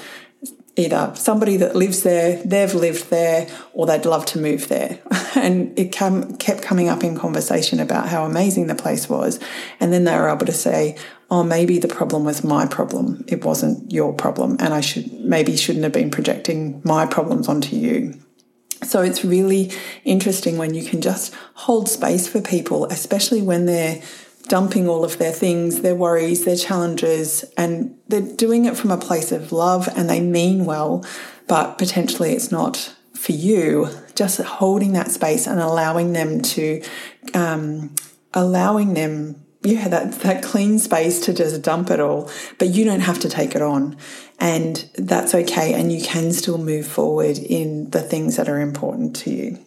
Either 0.79 1.13
somebody 1.17 1.57
that 1.57 1.75
lives 1.75 2.05
there, 2.05 2.41
they've 2.45 2.73
lived 2.73 3.11
there, 3.11 3.49
or 3.73 3.85
they'd 3.85 4.07
love 4.07 4.25
to 4.25 4.39
move 4.39 4.69
there. 4.69 5.01
and 5.35 5.77
it 5.77 5.91
kept 5.91 6.63
coming 6.63 6.89
up 6.89 7.03
in 7.03 7.19
conversation 7.19 7.81
about 7.81 8.09
how 8.09 8.25
amazing 8.25 8.69
the 8.69 8.75
place 8.77 9.09
was. 9.09 9.41
And 9.81 9.93
then 9.93 10.05
they 10.05 10.17
were 10.17 10.29
able 10.29 10.47
to 10.47 10.53
say, 10.53 10.97
oh, 11.31 11.43
maybe 11.43 11.79
the 11.79 11.89
problem 11.89 12.25
was 12.25 12.45
my 12.45 12.65
problem. 12.67 13.25
It 13.27 13.45
wasn't 13.45 13.91
your 13.93 14.13
problem. 14.13 14.57
And 14.61 14.73
I 14.73 14.81
should 14.81 15.13
maybe 15.21 15.57
shouldn't 15.57 15.83
have 15.83 15.93
been 15.93 16.11
projecting 16.11 16.81
my 16.85 17.07
problems 17.07 17.49
onto 17.49 17.77
you. 17.77 18.15
So 18.83 19.03
it's 19.03 19.25
really 19.25 19.73
interesting 20.05 20.57
when 20.57 20.75
you 20.75 20.85
can 20.85 21.01
just 21.01 21.35
hold 21.55 21.89
space 21.89 22.29
for 22.29 22.41
people, 22.41 22.85
especially 22.87 23.43
when 23.43 23.67
they're 23.67 24.01
dumping 24.49 24.89
all 24.89 25.05
of 25.05 25.19
their 25.19 25.33
things, 25.33 25.83
their 25.83 25.95
worries, 25.95 26.45
their 26.45 26.57
challenges, 26.57 27.45
and 27.57 27.97
they're 28.09 28.21
doing 28.21 28.65
it 28.65 28.77
from 28.77 28.91
a 28.91 28.99
place 28.99 29.33
of 29.33 29.53
love 29.53 29.89
and 29.97 30.09
they 30.09 30.21
mean 30.21 30.65
well, 30.65 31.05
but 31.47 31.79
potentially 31.79 32.33
it's 32.33 32.51
not 32.51 32.95
for 33.15 33.33
you. 33.33 33.89
Just 34.15 34.41
holding 34.41 34.93
that 34.93 35.11
space 35.11 35.47
and 35.47 35.61
allowing 35.61 36.13
them 36.13 36.41
to, 36.41 36.83
um, 37.35 37.95
allowing 38.35 38.95
them 38.95 39.45
yeah, 39.63 39.89
that, 39.89 40.13
that 40.21 40.43
clean 40.43 40.79
space 40.79 41.21
to 41.27 41.35
just 41.35 41.63
dump 41.63 41.91
it 41.91 41.99
all, 41.99 42.31
but 42.59 42.69
you 42.69 42.85
don't 42.85 43.01
have 43.01 43.19
to 43.21 43.29
take 43.29 43.55
it 43.57 43.63
on. 43.63 43.97
And 44.39 44.89
that's 44.95 45.35
okay. 45.35 45.75
And 45.75 45.93
you 45.93 46.01
can 46.01 46.33
still 46.33 46.59
move 46.59 46.87
forward 46.87 47.39
in 47.39 47.91
the 47.91 48.01
things 48.01 48.37
that 48.37 48.49
are 48.49 48.61
important 48.61 49.17
to 49.17 49.31
you. 49.31 49.59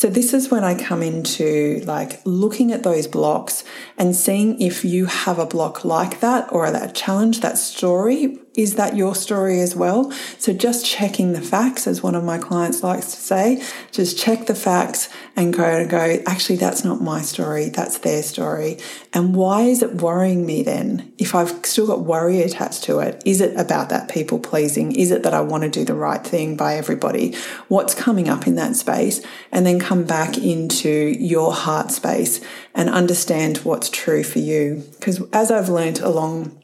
So 0.00 0.08
this 0.08 0.32
is 0.32 0.50
when 0.50 0.64
I 0.64 0.82
come 0.82 1.02
into 1.02 1.82
like 1.84 2.22
looking 2.24 2.72
at 2.72 2.84
those 2.84 3.06
blocks 3.06 3.64
and 3.98 4.16
seeing 4.16 4.58
if 4.58 4.82
you 4.82 5.04
have 5.04 5.38
a 5.38 5.44
block 5.44 5.84
like 5.84 6.20
that 6.20 6.50
or 6.50 6.70
that 6.70 6.94
challenge, 6.94 7.40
that 7.40 7.58
story 7.58 8.38
is 8.54 8.74
that 8.74 8.96
your 8.96 9.14
story 9.14 9.60
as 9.60 9.76
well? 9.76 10.10
So 10.38 10.52
just 10.52 10.84
checking 10.84 11.32
the 11.32 11.40
facts, 11.40 11.86
as 11.86 12.02
one 12.02 12.14
of 12.14 12.24
my 12.24 12.38
clients 12.38 12.82
likes 12.82 13.06
to 13.12 13.20
say, 13.20 13.62
just 13.92 14.18
check 14.18 14.46
the 14.46 14.54
facts 14.54 15.08
and 15.36 15.52
go 15.52 15.64
and 15.64 15.88
go, 15.88 16.18
actually, 16.26 16.56
that's 16.56 16.84
not 16.84 17.00
my 17.00 17.22
story, 17.22 17.68
that's 17.68 17.98
their 17.98 18.22
story. 18.22 18.78
And 19.12 19.36
why 19.36 19.62
is 19.62 19.82
it 19.82 20.02
worrying 20.02 20.44
me 20.44 20.62
then? 20.62 21.12
If 21.16 21.34
I've 21.34 21.64
still 21.64 21.86
got 21.86 22.00
worry 22.00 22.42
attached 22.42 22.82
to 22.84 22.98
it, 22.98 23.22
is 23.24 23.40
it 23.40 23.56
about 23.56 23.88
that 23.90 24.10
people 24.10 24.40
pleasing? 24.40 24.92
Is 24.96 25.12
it 25.12 25.22
that 25.22 25.34
I 25.34 25.40
want 25.40 25.62
to 25.62 25.70
do 25.70 25.84
the 25.84 25.94
right 25.94 26.24
thing 26.24 26.56
by 26.56 26.74
everybody? 26.74 27.36
What's 27.68 27.94
coming 27.94 28.28
up 28.28 28.46
in 28.46 28.56
that 28.56 28.74
space? 28.74 29.24
And 29.52 29.64
then 29.64 29.78
come 29.78 30.04
back 30.04 30.36
into 30.36 30.88
your 30.88 31.52
heart 31.52 31.92
space 31.92 32.40
and 32.74 32.88
understand 32.88 33.58
what's 33.58 33.88
true 33.88 34.24
for 34.24 34.40
you. 34.40 34.84
Because 34.98 35.22
as 35.32 35.50
I've 35.50 35.68
learned 35.68 36.00
along 36.00 36.59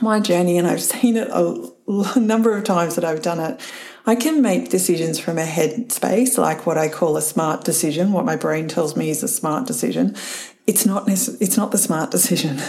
my 0.00 0.20
journey, 0.20 0.58
and 0.58 0.66
I've 0.66 0.82
seen 0.94 1.16
it 1.16 1.28
a 1.28 2.20
number 2.20 2.56
of 2.56 2.64
times 2.64 2.94
that 2.94 3.04
I've 3.04 3.22
done 3.22 3.40
it. 3.40 3.60
I 4.06 4.14
can 4.14 4.40
make 4.40 4.70
decisions 4.70 5.18
from 5.18 5.38
a 5.38 5.44
head 5.44 5.92
space, 5.92 6.38
like 6.38 6.66
what 6.66 6.78
I 6.78 6.88
call 6.88 7.16
a 7.16 7.22
smart 7.22 7.64
decision, 7.64 8.12
what 8.12 8.24
my 8.24 8.36
brain 8.36 8.66
tells 8.66 8.96
me 8.96 9.10
is 9.10 9.22
a 9.22 9.28
smart 9.28 9.66
decision. 9.66 10.16
It's 10.66 10.86
not 10.86 11.08
it's 11.08 11.56
not 11.56 11.70
the 11.70 11.78
smart 11.78 12.10
decision. 12.16 12.60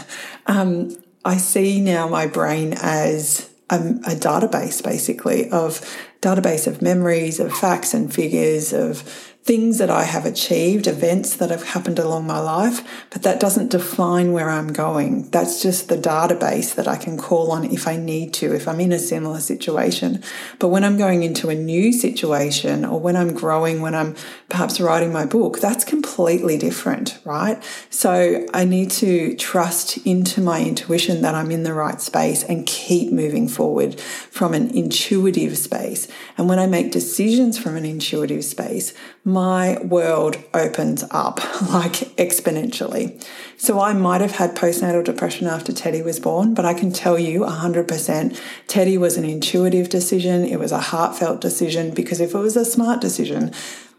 Um, 0.48 0.98
I 1.24 1.38
see 1.38 1.80
now 1.80 2.08
my 2.08 2.28
brain 2.28 2.74
as 2.74 3.50
a, 3.70 3.78
a 3.78 4.16
database, 4.16 4.84
basically, 4.84 5.50
of 5.50 5.82
database 6.22 6.68
of 6.68 6.82
memories, 6.82 7.40
of 7.40 7.52
facts 7.52 7.94
and 7.94 8.14
figures, 8.14 8.74
of 8.74 9.02
things 9.44 9.80
that 9.80 9.90
I 9.90 10.04
have 10.04 10.26
achieved, 10.26 10.86
events 10.86 11.36
that 11.38 11.50
have 11.50 11.64
happened 11.64 11.98
along 11.98 12.28
my 12.28 12.40
life, 12.40 12.88
but 13.10 13.24
that 13.24 13.40
doesn't 13.40 13.72
define 13.72 14.34
where 14.34 14.52
I'm 14.52 14.72
going. 14.72 15.30
That's 15.32 15.64
just 15.64 15.90
the 15.90 15.98
database 15.98 16.76
that 16.76 16.88
I 16.88 16.96
can 16.96 17.18
call 17.18 17.52
on 17.52 17.66
if 17.66 17.88
I 17.88 17.98
need 17.98 18.36
to, 18.36 18.54
if 18.54 18.68
I'm 18.68 18.80
in 18.80 18.92
a 18.92 19.00
similar 19.00 19.40
situation. 19.40 20.22
But 20.60 20.68
when 20.68 20.84
I'm 20.84 20.96
going 20.96 21.24
into 21.24 21.50
a 21.50 21.56
new 21.56 21.92
situation 21.92 22.86
or 22.86 23.00
when 23.00 23.16
I'm 23.16 23.34
growing, 23.34 23.82
when 23.82 23.96
I'm 23.96 24.16
perhaps 24.48 24.80
writing 24.80 25.12
my 25.12 25.26
book, 25.26 25.60
that's 25.60 25.84
completely 25.84 26.60
different, 26.60 27.18
right? 27.26 27.62
So 27.90 28.46
I 28.54 28.64
need 28.66 28.92
to 28.92 29.36
trust 29.38 29.98
into 30.06 30.40
my 30.40 30.62
intuition 30.62 31.24
that 31.24 31.34
I'm 31.34 31.50
in 31.50 31.64
the 31.64 31.74
right 31.74 32.00
space 32.00 32.44
and 32.44 32.68
keep 32.68 33.12
moving 33.12 33.48
forward 33.48 34.00
from 34.00 34.54
an 34.54 34.70
intuitive 34.78 35.58
space. 35.58 36.08
And 36.38 36.48
when 36.50 36.60
I 36.60 36.68
make 36.68 36.92
decisions 36.92 37.58
from 37.58 37.76
an 37.76 37.86
intuitive 37.86 38.44
space, 38.44 38.94
my 39.24 39.80
world 39.82 40.38
opens 40.54 41.04
up 41.12 41.38
like 41.70 41.94
exponentially. 42.18 43.24
So 43.58 43.80
I 43.80 43.94
might 43.94 44.22
have 44.22 44.36
had 44.36 44.56
postnatal 44.56 45.04
depression 45.04 45.48
after 45.48 45.72
Teddy 45.72 46.02
was 46.02 46.20
born, 46.20 46.54
but 46.54 46.66
I 46.66 46.74
can 46.74 46.92
tell 46.92 47.20
you 47.20 47.42
100% 47.42 48.40
Teddy 48.68 48.98
was 48.98 49.18
an 49.18 49.26
intuitive 49.26 49.90
decision. 49.90 50.44
It 50.44 50.60
was 50.60 50.72
a 50.72 50.80
heartfelt 50.80 51.42
decision 51.42 51.94
because 51.94 52.20
if 52.20 52.34
it 52.34 52.40
was 52.40 52.56
a 52.56 52.66
smart 52.66 53.02
decision, 53.02 53.52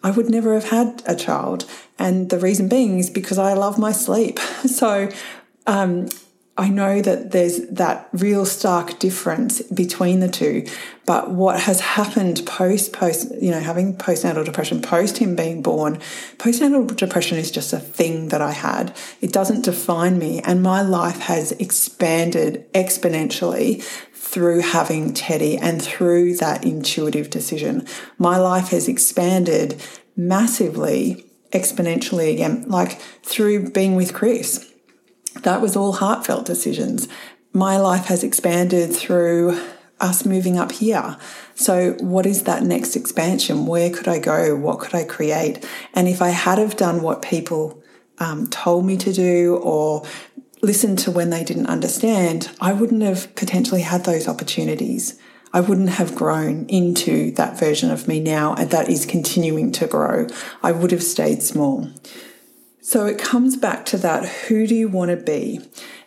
I 0.02 0.11
would 0.11 0.28
never 0.28 0.54
have 0.54 0.71
had 0.71 1.02
a 1.07 1.14
child. 1.14 1.64
And 1.99 2.31
the 2.31 2.38
reason 2.38 2.69
being 2.69 2.99
is 2.99 3.11
because 3.11 3.38
I 3.38 3.54
love 3.54 3.78
my 3.78 3.92
sleep. 3.92 4.38
So, 4.66 5.11
um, 5.66 6.09
I 6.59 6.68
know 6.68 7.00
that 7.00 7.30
there's 7.30 7.66
that 7.68 8.11
real 8.12 8.44
stark 8.44 8.99
difference 8.99 9.62
between 9.62 10.21
the 10.21 10.28
two, 10.28 10.66
but 11.06 11.30
what 11.30 11.59
has 11.61 11.80
happened 11.80 12.42
post 12.44 12.92
post 12.92 13.32
you 13.40 13.50
know 13.50 13.61
having 13.61 13.97
postnatal 13.97 14.44
depression 14.44 14.82
post 14.82 15.16
him 15.16 15.35
being 15.35 15.62
born, 15.62 15.97
postnatal 16.37 16.94
depression 16.94 17.38
is 17.38 17.50
just 17.50 17.73
a 17.73 17.78
thing 17.78 18.28
that 18.28 18.42
I 18.42 18.52
had. 18.52 18.94
It 19.23 19.32
doesn't 19.32 19.64
define 19.64 20.18
me, 20.18 20.40
and 20.40 20.62
my 20.62 20.82
life 20.82 21.21
has 21.21 21.52
expanded 21.52 22.71
exponentially 22.75 23.82
through 24.12 24.61
having 24.61 25.14
Teddy 25.14 25.56
and 25.56 25.80
through 25.80 26.37
that 26.37 26.66
intuitive 26.66 27.30
decision. 27.30 27.87
My 28.18 28.37
life 28.37 28.68
has 28.68 28.88
expanded 28.88 29.82
massively, 30.16 31.25
exponentially 31.50 32.30
again, 32.35 32.66
like 32.68 33.00
through 33.23 33.71
being 33.71 33.97
with 33.97 34.12
Chris 34.12 34.72
that 35.40 35.60
was 35.60 35.76
all 35.76 35.92
heartfelt 35.92 36.46
decisions. 36.46 37.08
My 37.52 37.76
life 37.78 38.06
has 38.06 38.22
expanded 38.24 38.94
through 38.94 39.60
us 40.00 40.26
moving 40.26 40.58
up 40.58 40.72
here. 40.72 41.16
So 41.54 41.92
what 42.00 42.26
is 42.26 42.42
that 42.44 42.62
next 42.62 42.96
expansion? 42.96 43.66
Where 43.66 43.90
could 43.90 44.08
I 44.08 44.18
go? 44.18 44.56
What 44.56 44.80
could 44.80 44.94
I 44.94 45.04
create? 45.04 45.64
And 45.94 46.08
if 46.08 46.20
I 46.20 46.30
had 46.30 46.58
have 46.58 46.76
done 46.76 47.02
what 47.02 47.22
people 47.22 47.82
um, 48.18 48.48
told 48.48 48.84
me 48.84 48.96
to 48.98 49.12
do 49.12 49.56
or 49.62 50.04
listened 50.60 50.98
to 51.00 51.10
when 51.10 51.30
they 51.30 51.44
didn't 51.44 51.66
understand, 51.66 52.50
I 52.60 52.72
wouldn't 52.72 53.02
have 53.02 53.34
potentially 53.36 53.82
had 53.82 54.04
those 54.04 54.28
opportunities. 54.28 55.18
I 55.52 55.60
wouldn't 55.60 55.90
have 55.90 56.14
grown 56.14 56.66
into 56.66 57.30
that 57.32 57.58
version 57.58 57.90
of 57.90 58.08
me 58.08 58.20
now 58.20 58.54
and 58.54 58.70
that 58.70 58.88
is 58.88 59.06
continuing 59.06 59.70
to 59.72 59.86
grow. 59.86 60.26
I 60.62 60.72
would 60.72 60.90
have 60.90 61.02
stayed 61.02 61.42
small. 61.42 61.90
So 62.84 63.06
it 63.06 63.16
comes 63.16 63.56
back 63.56 63.86
to 63.86 63.98
that 63.98 64.28
who 64.28 64.66
do 64.66 64.74
you 64.74 64.88
want 64.88 65.12
to 65.12 65.16
be? 65.16 65.60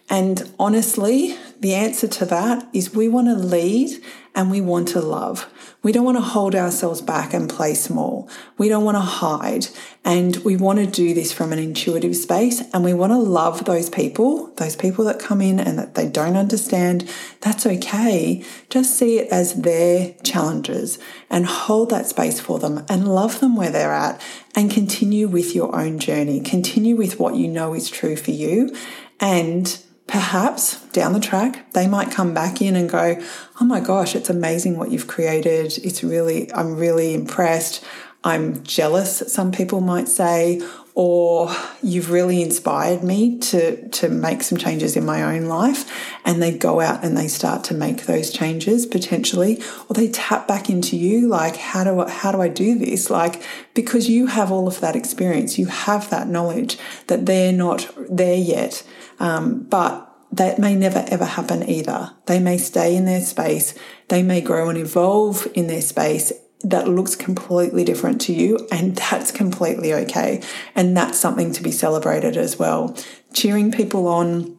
And 0.09 0.51
honestly, 0.59 1.37
the 1.61 1.73
answer 1.73 2.07
to 2.07 2.25
that 2.25 2.67
is 2.73 2.93
we 2.93 3.07
want 3.07 3.27
to 3.27 3.33
lead 3.33 4.03
and 4.35 4.51
we 4.51 4.59
want 4.59 4.89
to 4.89 4.99
love. 4.99 5.49
We 5.81 5.93
don't 5.93 6.03
want 6.03 6.17
to 6.17 6.23
hold 6.23 6.53
ourselves 6.53 7.01
back 7.01 7.33
and 7.33 7.49
play 7.49 7.73
small. 7.73 8.29
We 8.57 8.67
don't 8.67 8.83
want 8.83 8.95
to 8.95 9.01
hide. 9.01 9.67
And 10.03 10.35
we 10.37 10.57
want 10.57 10.79
to 10.79 10.85
do 10.85 11.13
this 11.13 11.31
from 11.31 11.53
an 11.53 11.59
intuitive 11.59 12.15
space 12.15 12.61
and 12.73 12.83
we 12.83 12.93
want 12.93 13.13
to 13.13 13.17
love 13.17 13.63
those 13.63 13.89
people, 13.89 14.47
those 14.57 14.75
people 14.75 15.05
that 15.05 15.17
come 15.17 15.41
in 15.41 15.59
and 15.59 15.79
that 15.79 15.95
they 15.95 16.09
don't 16.09 16.35
understand. 16.35 17.09
That's 17.39 17.65
okay. 17.65 18.43
Just 18.69 18.97
see 18.97 19.19
it 19.19 19.29
as 19.31 19.61
their 19.61 20.13
challenges 20.23 20.99
and 21.29 21.45
hold 21.45 21.89
that 21.91 22.07
space 22.07 22.39
for 22.39 22.59
them 22.59 22.85
and 22.89 23.07
love 23.07 23.39
them 23.39 23.55
where 23.55 23.71
they're 23.71 23.93
at 23.93 24.21
and 24.55 24.71
continue 24.71 25.27
with 25.27 25.53
your 25.53 25.75
own 25.75 25.99
journey. 25.99 26.39
Continue 26.39 26.95
with 26.95 27.19
what 27.19 27.35
you 27.35 27.47
know 27.47 27.73
is 27.73 27.89
true 27.89 28.15
for 28.15 28.31
you 28.31 28.75
and 29.19 29.79
perhaps 30.07 30.79
down 30.87 31.13
the 31.13 31.19
track, 31.19 31.71
they 31.73 31.87
might 31.87 32.11
come 32.11 32.33
back 32.33 32.61
in 32.61 32.75
and 32.75 32.89
go, 32.89 33.21
Oh 33.59 33.65
my 33.65 33.79
gosh, 33.79 34.15
it's 34.15 34.29
amazing 34.29 34.77
what 34.77 34.91
you've 34.91 35.07
created. 35.07 35.77
It's 35.79 36.03
really, 36.03 36.51
I'm 36.53 36.75
really 36.75 37.13
impressed. 37.13 37.83
I'm 38.23 38.63
jealous, 38.63 39.31
some 39.31 39.51
people 39.51 39.81
might 39.81 40.07
say, 40.07 40.61
or 40.97 41.53
you've 41.83 42.09
really 42.09 42.41
inspired 42.41 43.03
me 43.03 43.37
to 43.37 43.87
to 43.89 44.07
make 44.07 44.41
some 44.41 44.57
changes 44.57 44.95
in 44.95 45.05
my 45.05 45.21
own 45.21 45.45
life 45.45 46.17
and 46.23 46.41
they 46.41 46.57
go 46.57 46.79
out 46.79 47.03
and 47.03 47.17
they 47.17 47.27
start 47.27 47.65
to 47.65 47.73
make 47.73 48.05
those 48.05 48.31
changes 48.31 48.85
potentially 48.85 49.61
or 49.89 49.93
they 49.93 50.07
tap 50.07 50.47
back 50.47 50.69
into 50.69 50.95
you 50.95 51.27
like 51.27 51.57
how 51.57 51.83
do 51.83 51.99
I, 51.99 52.09
how 52.09 52.31
do 52.31 52.41
I 52.41 52.47
do 52.47 52.79
this? 52.79 53.09
Like 53.09 53.43
because 53.73 54.09
you 54.09 54.27
have 54.27 54.51
all 54.51 54.67
of 54.69 54.79
that 54.79 54.95
experience 54.95 55.59
you 55.59 55.65
have 55.65 56.09
that 56.09 56.29
knowledge 56.29 56.77
that 57.07 57.25
they're 57.25 57.51
not 57.51 57.93
there 58.09 58.37
yet 58.37 58.81
um, 59.19 59.63
but 59.63 60.09
that 60.31 60.59
may 60.59 60.75
never 60.75 61.05
ever 61.07 61.25
happen 61.25 61.67
either. 61.69 62.11
They 62.25 62.39
may 62.39 62.57
stay 62.57 62.95
in 62.95 63.05
their 63.05 63.21
space. 63.21 63.73
They 64.07 64.21
may 64.23 64.41
grow 64.41 64.69
and 64.69 64.77
evolve 64.77 65.47
in 65.53 65.67
their 65.67 65.81
space 65.81 66.33
that 66.69 66.87
looks 66.87 67.15
completely 67.15 67.83
different 67.83 68.19
to 68.21 68.33
you, 68.33 68.57
and 68.71 68.95
that's 68.95 69.31
completely 69.31 69.93
okay. 69.93 70.41
And 70.73 70.97
that's 70.97 71.19
something 71.19 71.51
to 71.53 71.63
be 71.63 71.71
celebrated 71.71 72.37
as 72.37 72.57
well. 72.57 72.97
Cheering 73.33 73.71
people 73.71 74.07
on, 74.07 74.57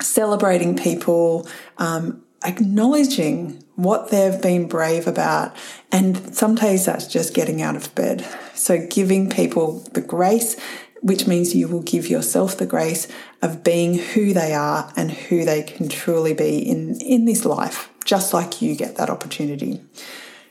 celebrating 0.00 0.76
people, 0.76 1.48
um, 1.78 2.22
acknowledging 2.44 3.64
what 3.74 4.10
they've 4.10 4.40
been 4.40 4.68
brave 4.68 5.06
about. 5.08 5.56
And 5.90 6.34
some 6.34 6.54
days 6.54 6.86
that's 6.86 7.08
just 7.08 7.34
getting 7.34 7.60
out 7.60 7.74
of 7.76 7.92
bed. 7.94 8.24
So 8.54 8.86
giving 8.86 9.28
people 9.28 9.80
the 9.92 10.00
grace, 10.00 10.56
which 11.00 11.26
means 11.26 11.54
you 11.54 11.66
will 11.66 11.82
give 11.82 12.08
yourself 12.08 12.56
the 12.56 12.66
grace 12.66 13.08
of 13.42 13.64
being 13.64 13.98
who 13.98 14.32
they 14.32 14.54
are 14.54 14.92
and 14.96 15.10
who 15.10 15.44
they 15.44 15.62
can 15.62 15.88
truly 15.88 16.34
be 16.34 16.58
in, 16.58 17.00
in 17.00 17.24
this 17.24 17.44
life, 17.44 17.90
just 18.04 18.32
like 18.32 18.62
you 18.62 18.76
get 18.76 18.96
that 18.96 19.10
opportunity. 19.10 19.80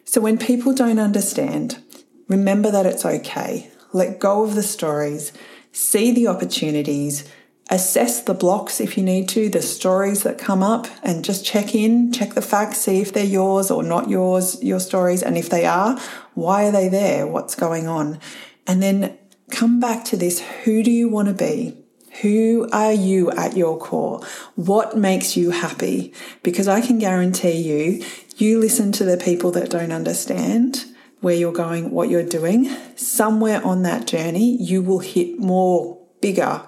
So 0.07 0.21
when 0.21 0.37
people 0.37 0.73
don't 0.73 0.99
understand, 0.99 1.83
remember 2.29 2.71
that 2.71 2.85
it's 2.85 3.05
okay. 3.05 3.69
Let 3.91 4.21
go 4.21 4.45
of 4.45 4.55
the 4.55 4.63
stories, 4.63 5.33
see 5.73 6.13
the 6.13 6.27
opportunities, 6.27 7.29
assess 7.69 8.21
the 8.21 8.33
blocks 8.33 8.79
if 8.79 8.97
you 8.97 9.03
need 9.03 9.27
to, 9.27 9.49
the 9.49 9.61
stories 9.61 10.23
that 10.23 10.37
come 10.37 10.63
up, 10.63 10.87
and 11.03 11.25
just 11.25 11.45
check 11.45 11.75
in, 11.75 12.13
check 12.13 12.35
the 12.35 12.41
facts, 12.41 12.77
see 12.77 13.01
if 13.01 13.11
they're 13.11 13.25
yours 13.25 13.69
or 13.69 13.83
not 13.83 14.09
yours, 14.09 14.63
your 14.63 14.79
stories. 14.79 15.21
And 15.21 15.37
if 15.37 15.49
they 15.49 15.65
are, 15.65 15.99
why 16.35 16.67
are 16.67 16.71
they 16.71 16.87
there? 16.87 17.27
What's 17.27 17.55
going 17.55 17.87
on? 17.87 18.21
And 18.65 18.81
then 18.81 19.17
come 19.51 19.81
back 19.81 20.05
to 20.05 20.15
this 20.15 20.39
who 20.63 20.83
do 20.83 20.91
you 20.91 21.09
want 21.09 21.27
to 21.27 21.33
be? 21.33 21.83
Who 22.21 22.67
are 22.71 22.93
you 22.93 23.29
at 23.31 23.57
your 23.57 23.77
core? 23.77 24.21
What 24.55 24.97
makes 24.97 25.35
you 25.37 25.51
happy? 25.51 26.13
Because 26.41 26.67
I 26.67 26.79
can 26.79 26.97
guarantee 26.97 27.57
you, 27.61 28.05
you 28.37 28.59
listen 28.59 28.91
to 28.93 29.03
the 29.03 29.17
people 29.17 29.51
that 29.51 29.69
don't 29.69 29.91
understand 29.91 30.85
where 31.21 31.35
you're 31.35 31.51
going, 31.51 31.91
what 31.91 32.09
you're 32.09 32.23
doing. 32.23 32.69
Somewhere 32.95 33.65
on 33.65 33.83
that 33.83 34.07
journey, 34.07 34.61
you 34.61 34.81
will 34.81 34.99
hit 34.99 35.39
more 35.39 35.99
bigger, 36.21 36.61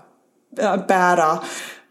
uh, 0.57 0.77
badder 0.77 1.45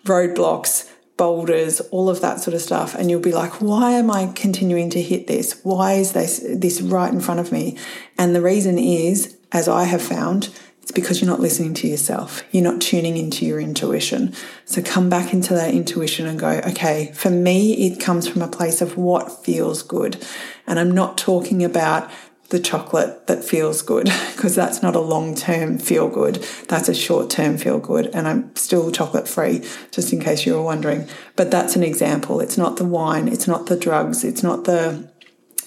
roadblocks, 0.04 0.90
boulders, 1.16 1.80
all 1.90 2.08
of 2.08 2.20
that 2.20 2.40
sort 2.40 2.54
of 2.54 2.60
stuff. 2.60 2.94
And 2.94 3.10
you'll 3.10 3.20
be 3.20 3.32
like, 3.32 3.60
why 3.60 3.92
am 3.92 4.10
I 4.10 4.32
continuing 4.34 4.90
to 4.90 5.02
hit 5.02 5.26
this? 5.26 5.60
Why 5.62 5.94
is 5.94 6.12
this, 6.12 6.44
this 6.48 6.80
right 6.80 7.12
in 7.12 7.20
front 7.20 7.40
of 7.40 7.52
me? 7.52 7.76
And 8.16 8.34
the 8.34 8.42
reason 8.42 8.78
is, 8.78 9.36
as 9.52 9.68
I 9.68 9.84
have 9.84 10.02
found, 10.02 10.50
it's 10.88 10.94
because 10.94 11.20
you're 11.20 11.28
not 11.28 11.40
listening 11.40 11.74
to 11.74 11.86
yourself. 11.86 12.42
You're 12.50 12.64
not 12.64 12.80
tuning 12.80 13.18
into 13.18 13.44
your 13.44 13.60
intuition. 13.60 14.32
So 14.64 14.80
come 14.80 15.10
back 15.10 15.34
into 15.34 15.52
that 15.52 15.74
intuition 15.74 16.26
and 16.26 16.38
go, 16.38 16.62
okay, 16.66 17.12
for 17.12 17.28
me, 17.28 17.86
it 17.88 18.00
comes 18.00 18.26
from 18.26 18.40
a 18.40 18.48
place 18.48 18.80
of 18.80 18.96
what 18.96 19.44
feels 19.44 19.82
good. 19.82 20.26
And 20.66 20.78
I'm 20.78 20.92
not 20.92 21.18
talking 21.18 21.62
about 21.62 22.10
the 22.48 22.58
chocolate 22.58 23.26
that 23.26 23.44
feels 23.44 23.82
good 23.82 24.04
because 24.34 24.54
that's 24.54 24.82
not 24.82 24.96
a 24.96 25.00
long 25.00 25.34
term 25.34 25.76
feel 25.76 26.08
good. 26.08 26.36
That's 26.68 26.88
a 26.88 26.94
short 26.94 27.28
term 27.28 27.58
feel 27.58 27.80
good. 27.80 28.06
And 28.14 28.26
I'm 28.26 28.56
still 28.56 28.90
chocolate 28.90 29.28
free, 29.28 29.68
just 29.90 30.14
in 30.14 30.20
case 30.20 30.46
you 30.46 30.54
were 30.54 30.62
wondering. 30.62 31.06
But 31.36 31.50
that's 31.50 31.76
an 31.76 31.82
example. 31.82 32.40
It's 32.40 32.56
not 32.56 32.78
the 32.78 32.86
wine, 32.86 33.28
it's 33.28 33.46
not 33.46 33.66
the 33.66 33.76
drugs, 33.76 34.24
it's 34.24 34.42
not 34.42 34.64
the 34.64 35.06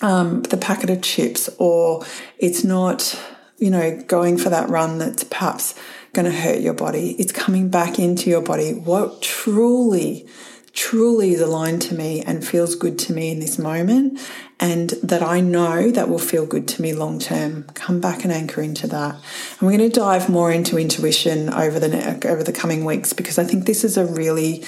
um, 0.01 0.41
the 0.41 0.57
packet 0.57 0.89
of 0.89 1.03
chips, 1.03 1.47
or 1.59 2.03
it's 2.39 2.63
not 2.63 3.15
you 3.61 3.69
know, 3.69 4.01
going 4.07 4.37
for 4.37 4.49
that 4.49 4.69
run 4.69 4.97
that's 4.97 5.23
perhaps 5.23 5.75
going 6.13 6.25
to 6.25 6.31
hurt 6.31 6.59
your 6.59 6.73
body. 6.73 7.11
It's 7.19 7.31
coming 7.31 7.69
back 7.69 7.99
into 7.99 8.29
your 8.29 8.41
body. 8.41 8.73
What 8.73 9.21
truly, 9.21 10.27
truly 10.73 11.33
is 11.33 11.41
aligned 11.41 11.83
to 11.83 11.95
me 11.95 12.21
and 12.21 12.45
feels 12.45 12.73
good 12.73 12.97
to 12.99 13.13
me 13.13 13.29
in 13.29 13.39
this 13.39 13.59
moment, 13.59 14.19
and 14.59 14.89
that 15.03 15.21
I 15.21 15.41
know 15.41 15.91
that 15.91 16.09
will 16.09 16.19
feel 16.19 16.47
good 16.47 16.67
to 16.69 16.81
me 16.81 16.91
long 16.91 17.19
term. 17.19 17.65
Come 17.75 18.01
back 18.01 18.23
and 18.23 18.33
anchor 18.33 18.63
into 18.63 18.87
that. 18.87 19.13
And 19.13 19.61
we're 19.61 19.77
going 19.77 19.89
to 19.91 19.99
dive 19.99 20.27
more 20.27 20.51
into 20.51 20.79
intuition 20.79 21.53
over 21.53 21.79
the 21.79 22.27
over 22.27 22.43
the 22.43 22.51
coming 22.51 22.83
weeks 22.83 23.13
because 23.13 23.37
I 23.37 23.43
think 23.43 23.67
this 23.67 23.83
is 23.83 23.95
a 23.95 24.05
really 24.05 24.65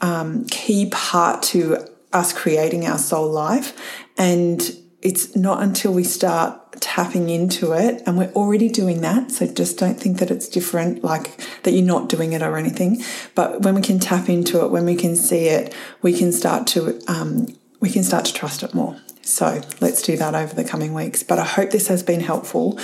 um, 0.00 0.46
key 0.46 0.88
part 0.90 1.42
to 1.44 1.78
us 2.12 2.32
creating 2.32 2.86
our 2.86 2.98
soul 2.98 3.30
life 3.30 3.76
and 4.16 4.62
it's 5.02 5.36
not 5.36 5.62
until 5.62 5.92
we 5.92 6.02
start 6.04 6.65
tapping 6.80 7.28
into 7.28 7.72
it 7.72 8.02
and 8.06 8.18
we're 8.18 8.32
already 8.32 8.68
doing 8.68 9.00
that 9.02 9.30
so 9.30 9.46
just 9.46 9.78
don't 9.78 10.00
think 10.00 10.18
that 10.18 10.30
it's 10.30 10.48
different 10.48 11.04
like 11.04 11.40
that 11.62 11.72
you're 11.72 11.84
not 11.84 12.08
doing 12.08 12.32
it 12.32 12.42
or 12.42 12.56
anything. 12.56 13.02
But 13.34 13.62
when 13.62 13.74
we 13.74 13.82
can 13.82 13.98
tap 13.98 14.28
into 14.28 14.64
it 14.64 14.70
when 14.70 14.84
we 14.84 14.96
can 14.96 15.16
see 15.16 15.46
it 15.46 15.74
we 16.02 16.16
can 16.16 16.32
start 16.32 16.66
to 16.68 17.00
um, 17.08 17.48
we 17.80 17.90
can 17.90 18.02
start 18.02 18.24
to 18.26 18.34
trust 18.34 18.62
it 18.62 18.74
more. 18.74 18.96
So 19.22 19.60
let's 19.80 20.02
do 20.02 20.16
that 20.16 20.34
over 20.34 20.54
the 20.54 20.64
coming 20.64 20.94
weeks. 20.94 21.22
But 21.22 21.38
i 21.38 21.44
hope 21.44 21.70
this 21.70 21.88
has 21.88 22.02
been 22.02 22.20
helpful. 22.20 22.78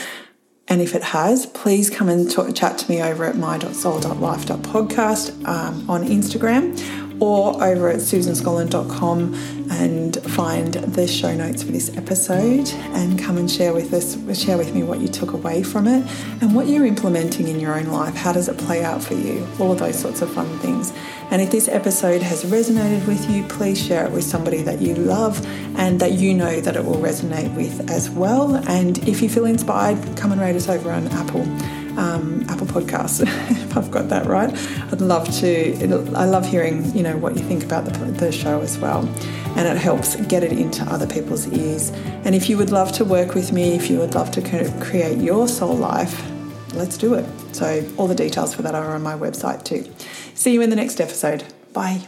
And 0.68 0.80
if 0.80 0.94
it 0.94 1.02
has, 1.02 1.46
please 1.46 1.90
come 1.90 2.08
and 2.08 2.30
talk, 2.30 2.54
chat 2.54 2.78
to 2.78 2.90
me 2.90 3.02
over 3.02 3.24
at 3.24 3.36
my.soul.life.podcast 3.36 5.44
um, 5.46 5.90
on 5.90 6.04
Instagram 6.04 7.01
or 7.22 7.62
over 7.62 7.88
at 7.88 7.98
susanscollen.com 7.98 9.32
and 9.70 10.16
find 10.24 10.74
the 10.74 11.06
show 11.06 11.32
notes 11.32 11.62
for 11.62 11.70
this 11.70 11.96
episode 11.96 12.68
and 12.94 13.16
come 13.16 13.38
and 13.38 13.48
share 13.48 13.72
with 13.72 13.94
us 13.94 14.18
share 14.36 14.58
with 14.58 14.74
me 14.74 14.82
what 14.82 14.98
you 14.98 15.06
took 15.06 15.32
away 15.32 15.62
from 15.62 15.86
it 15.86 16.04
and 16.40 16.52
what 16.52 16.66
you're 16.66 16.84
implementing 16.84 17.46
in 17.46 17.60
your 17.60 17.78
own 17.78 17.86
life. 17.86 18.16
How 18.16 18.32
does 18.32 18.48
it 18.48 18.58
play 18.58 18.82
out 18.82 19.00
for 19.04 19.14
you? 19.14 19.46
All 19.60 19.70
of 19.70 19.78
those 19.78 19.96
sorts 19.96 20.20
of 20.20 20.32
fun 20.32 20.58
things. 20.58 20.92
And 21.30 21.40
if 21.40 21.52
this 21.52 21.68
episode 21.68 22.22
has 22.22 22.42
resonated 22.42 23.06
with 23.06 23.30
you 23.30 23.44
please 23.44 23.80
share 23.80 24.04
it 24.04 24.10
with 24.10 24.24
somebody 24.24 24.62
that 24.62 24.80
you 24.80 24.96
love 24.96 25.46
and 25.78 26.00
that 26.00 26.14
you 26.14 26.34
know 26.34 26.60
that 26.60 26.74
it 26.74 26.84
will 26.84 26.96
resonate 26.96 27.54
with 27.54 27.88
as 27.88 28.10
well. 28.10 28.56
And 28.68 28.98
if 29.06 29.22
you 29.22 29.28
feel 29.28 29.44
inspired 29.44 30.16
come 30.16 30.32
and 30.32 30.40
rate 30.40 30.56
us 30.56 30.68
over 30.68 30.90
on 30.90 31.06
apple 31.06 31.46
um, 31.98 32.44
Apple 32.48 32.66
Podcasts, 32.66 33.22
if 33.50 33.76
I've 33.76 33.90
got 33.90 34.08
that 34.08 34.26
right. 34.26 34.50
I'd 34.92 35.00
love 35.00 35.30
to. 35.40 35.74
I 36.14 36.24
love 36.24 36.46
hearing 36.46 36.94
you 36.96 37.02
know 37.02 37.16
what 37.16 37.36
you 37.36 37.42
think 37.42 37.64
about 37.64 37.84
the, 37.84 37.92
the 37.92 38.32
show 38.32 38.60
as 38.60 38.78
well, 38.78 39.06
and 39.56 39.68
it 39.68 39.76
helps 39.76 40.16
get 40.26 40.42
it 40.42 40.52
into 40.52 40.82
other 40.84 41.06
people's 41.06 41.46
ears. 41.48 41.90
And 42.24 42.34
if 42.34 42.48
you 42.48 42.56
would 42.56 42.70
love 42.70 42.92
to 42.92 43.04
work 43.04 43.34
with 43.34 43.52
me, 43.52 43.74
if 43.74 43.90
you 43.90 43.98
would 43.98 44.14
love 44.14 44.30
to 44.32 44.42
create 44.80 45.18
your 45.18 45.48
soul 45.48 45.74
life, 45.74 46.30
let's 46.74 46.96
do 46.96 47.14
it. 47.14 47.26
So 47.52 47.88
all 47.96 48.06
the 48.06 48.14
details 48.14 48.54
for 48.54 48.62
that 48.62 48.74
are 48.74 48.94
on 48.94 49.02
my 49.02 49.14
website 49.14 49.64
too. 49.64 49.92
See 50.34 50.52
you 50.52 50.62
in 50.62 50.70
the 50.70 50.76
next 50.76 51.00
episode. 51.00 51.44
Bye. 51.72 52.02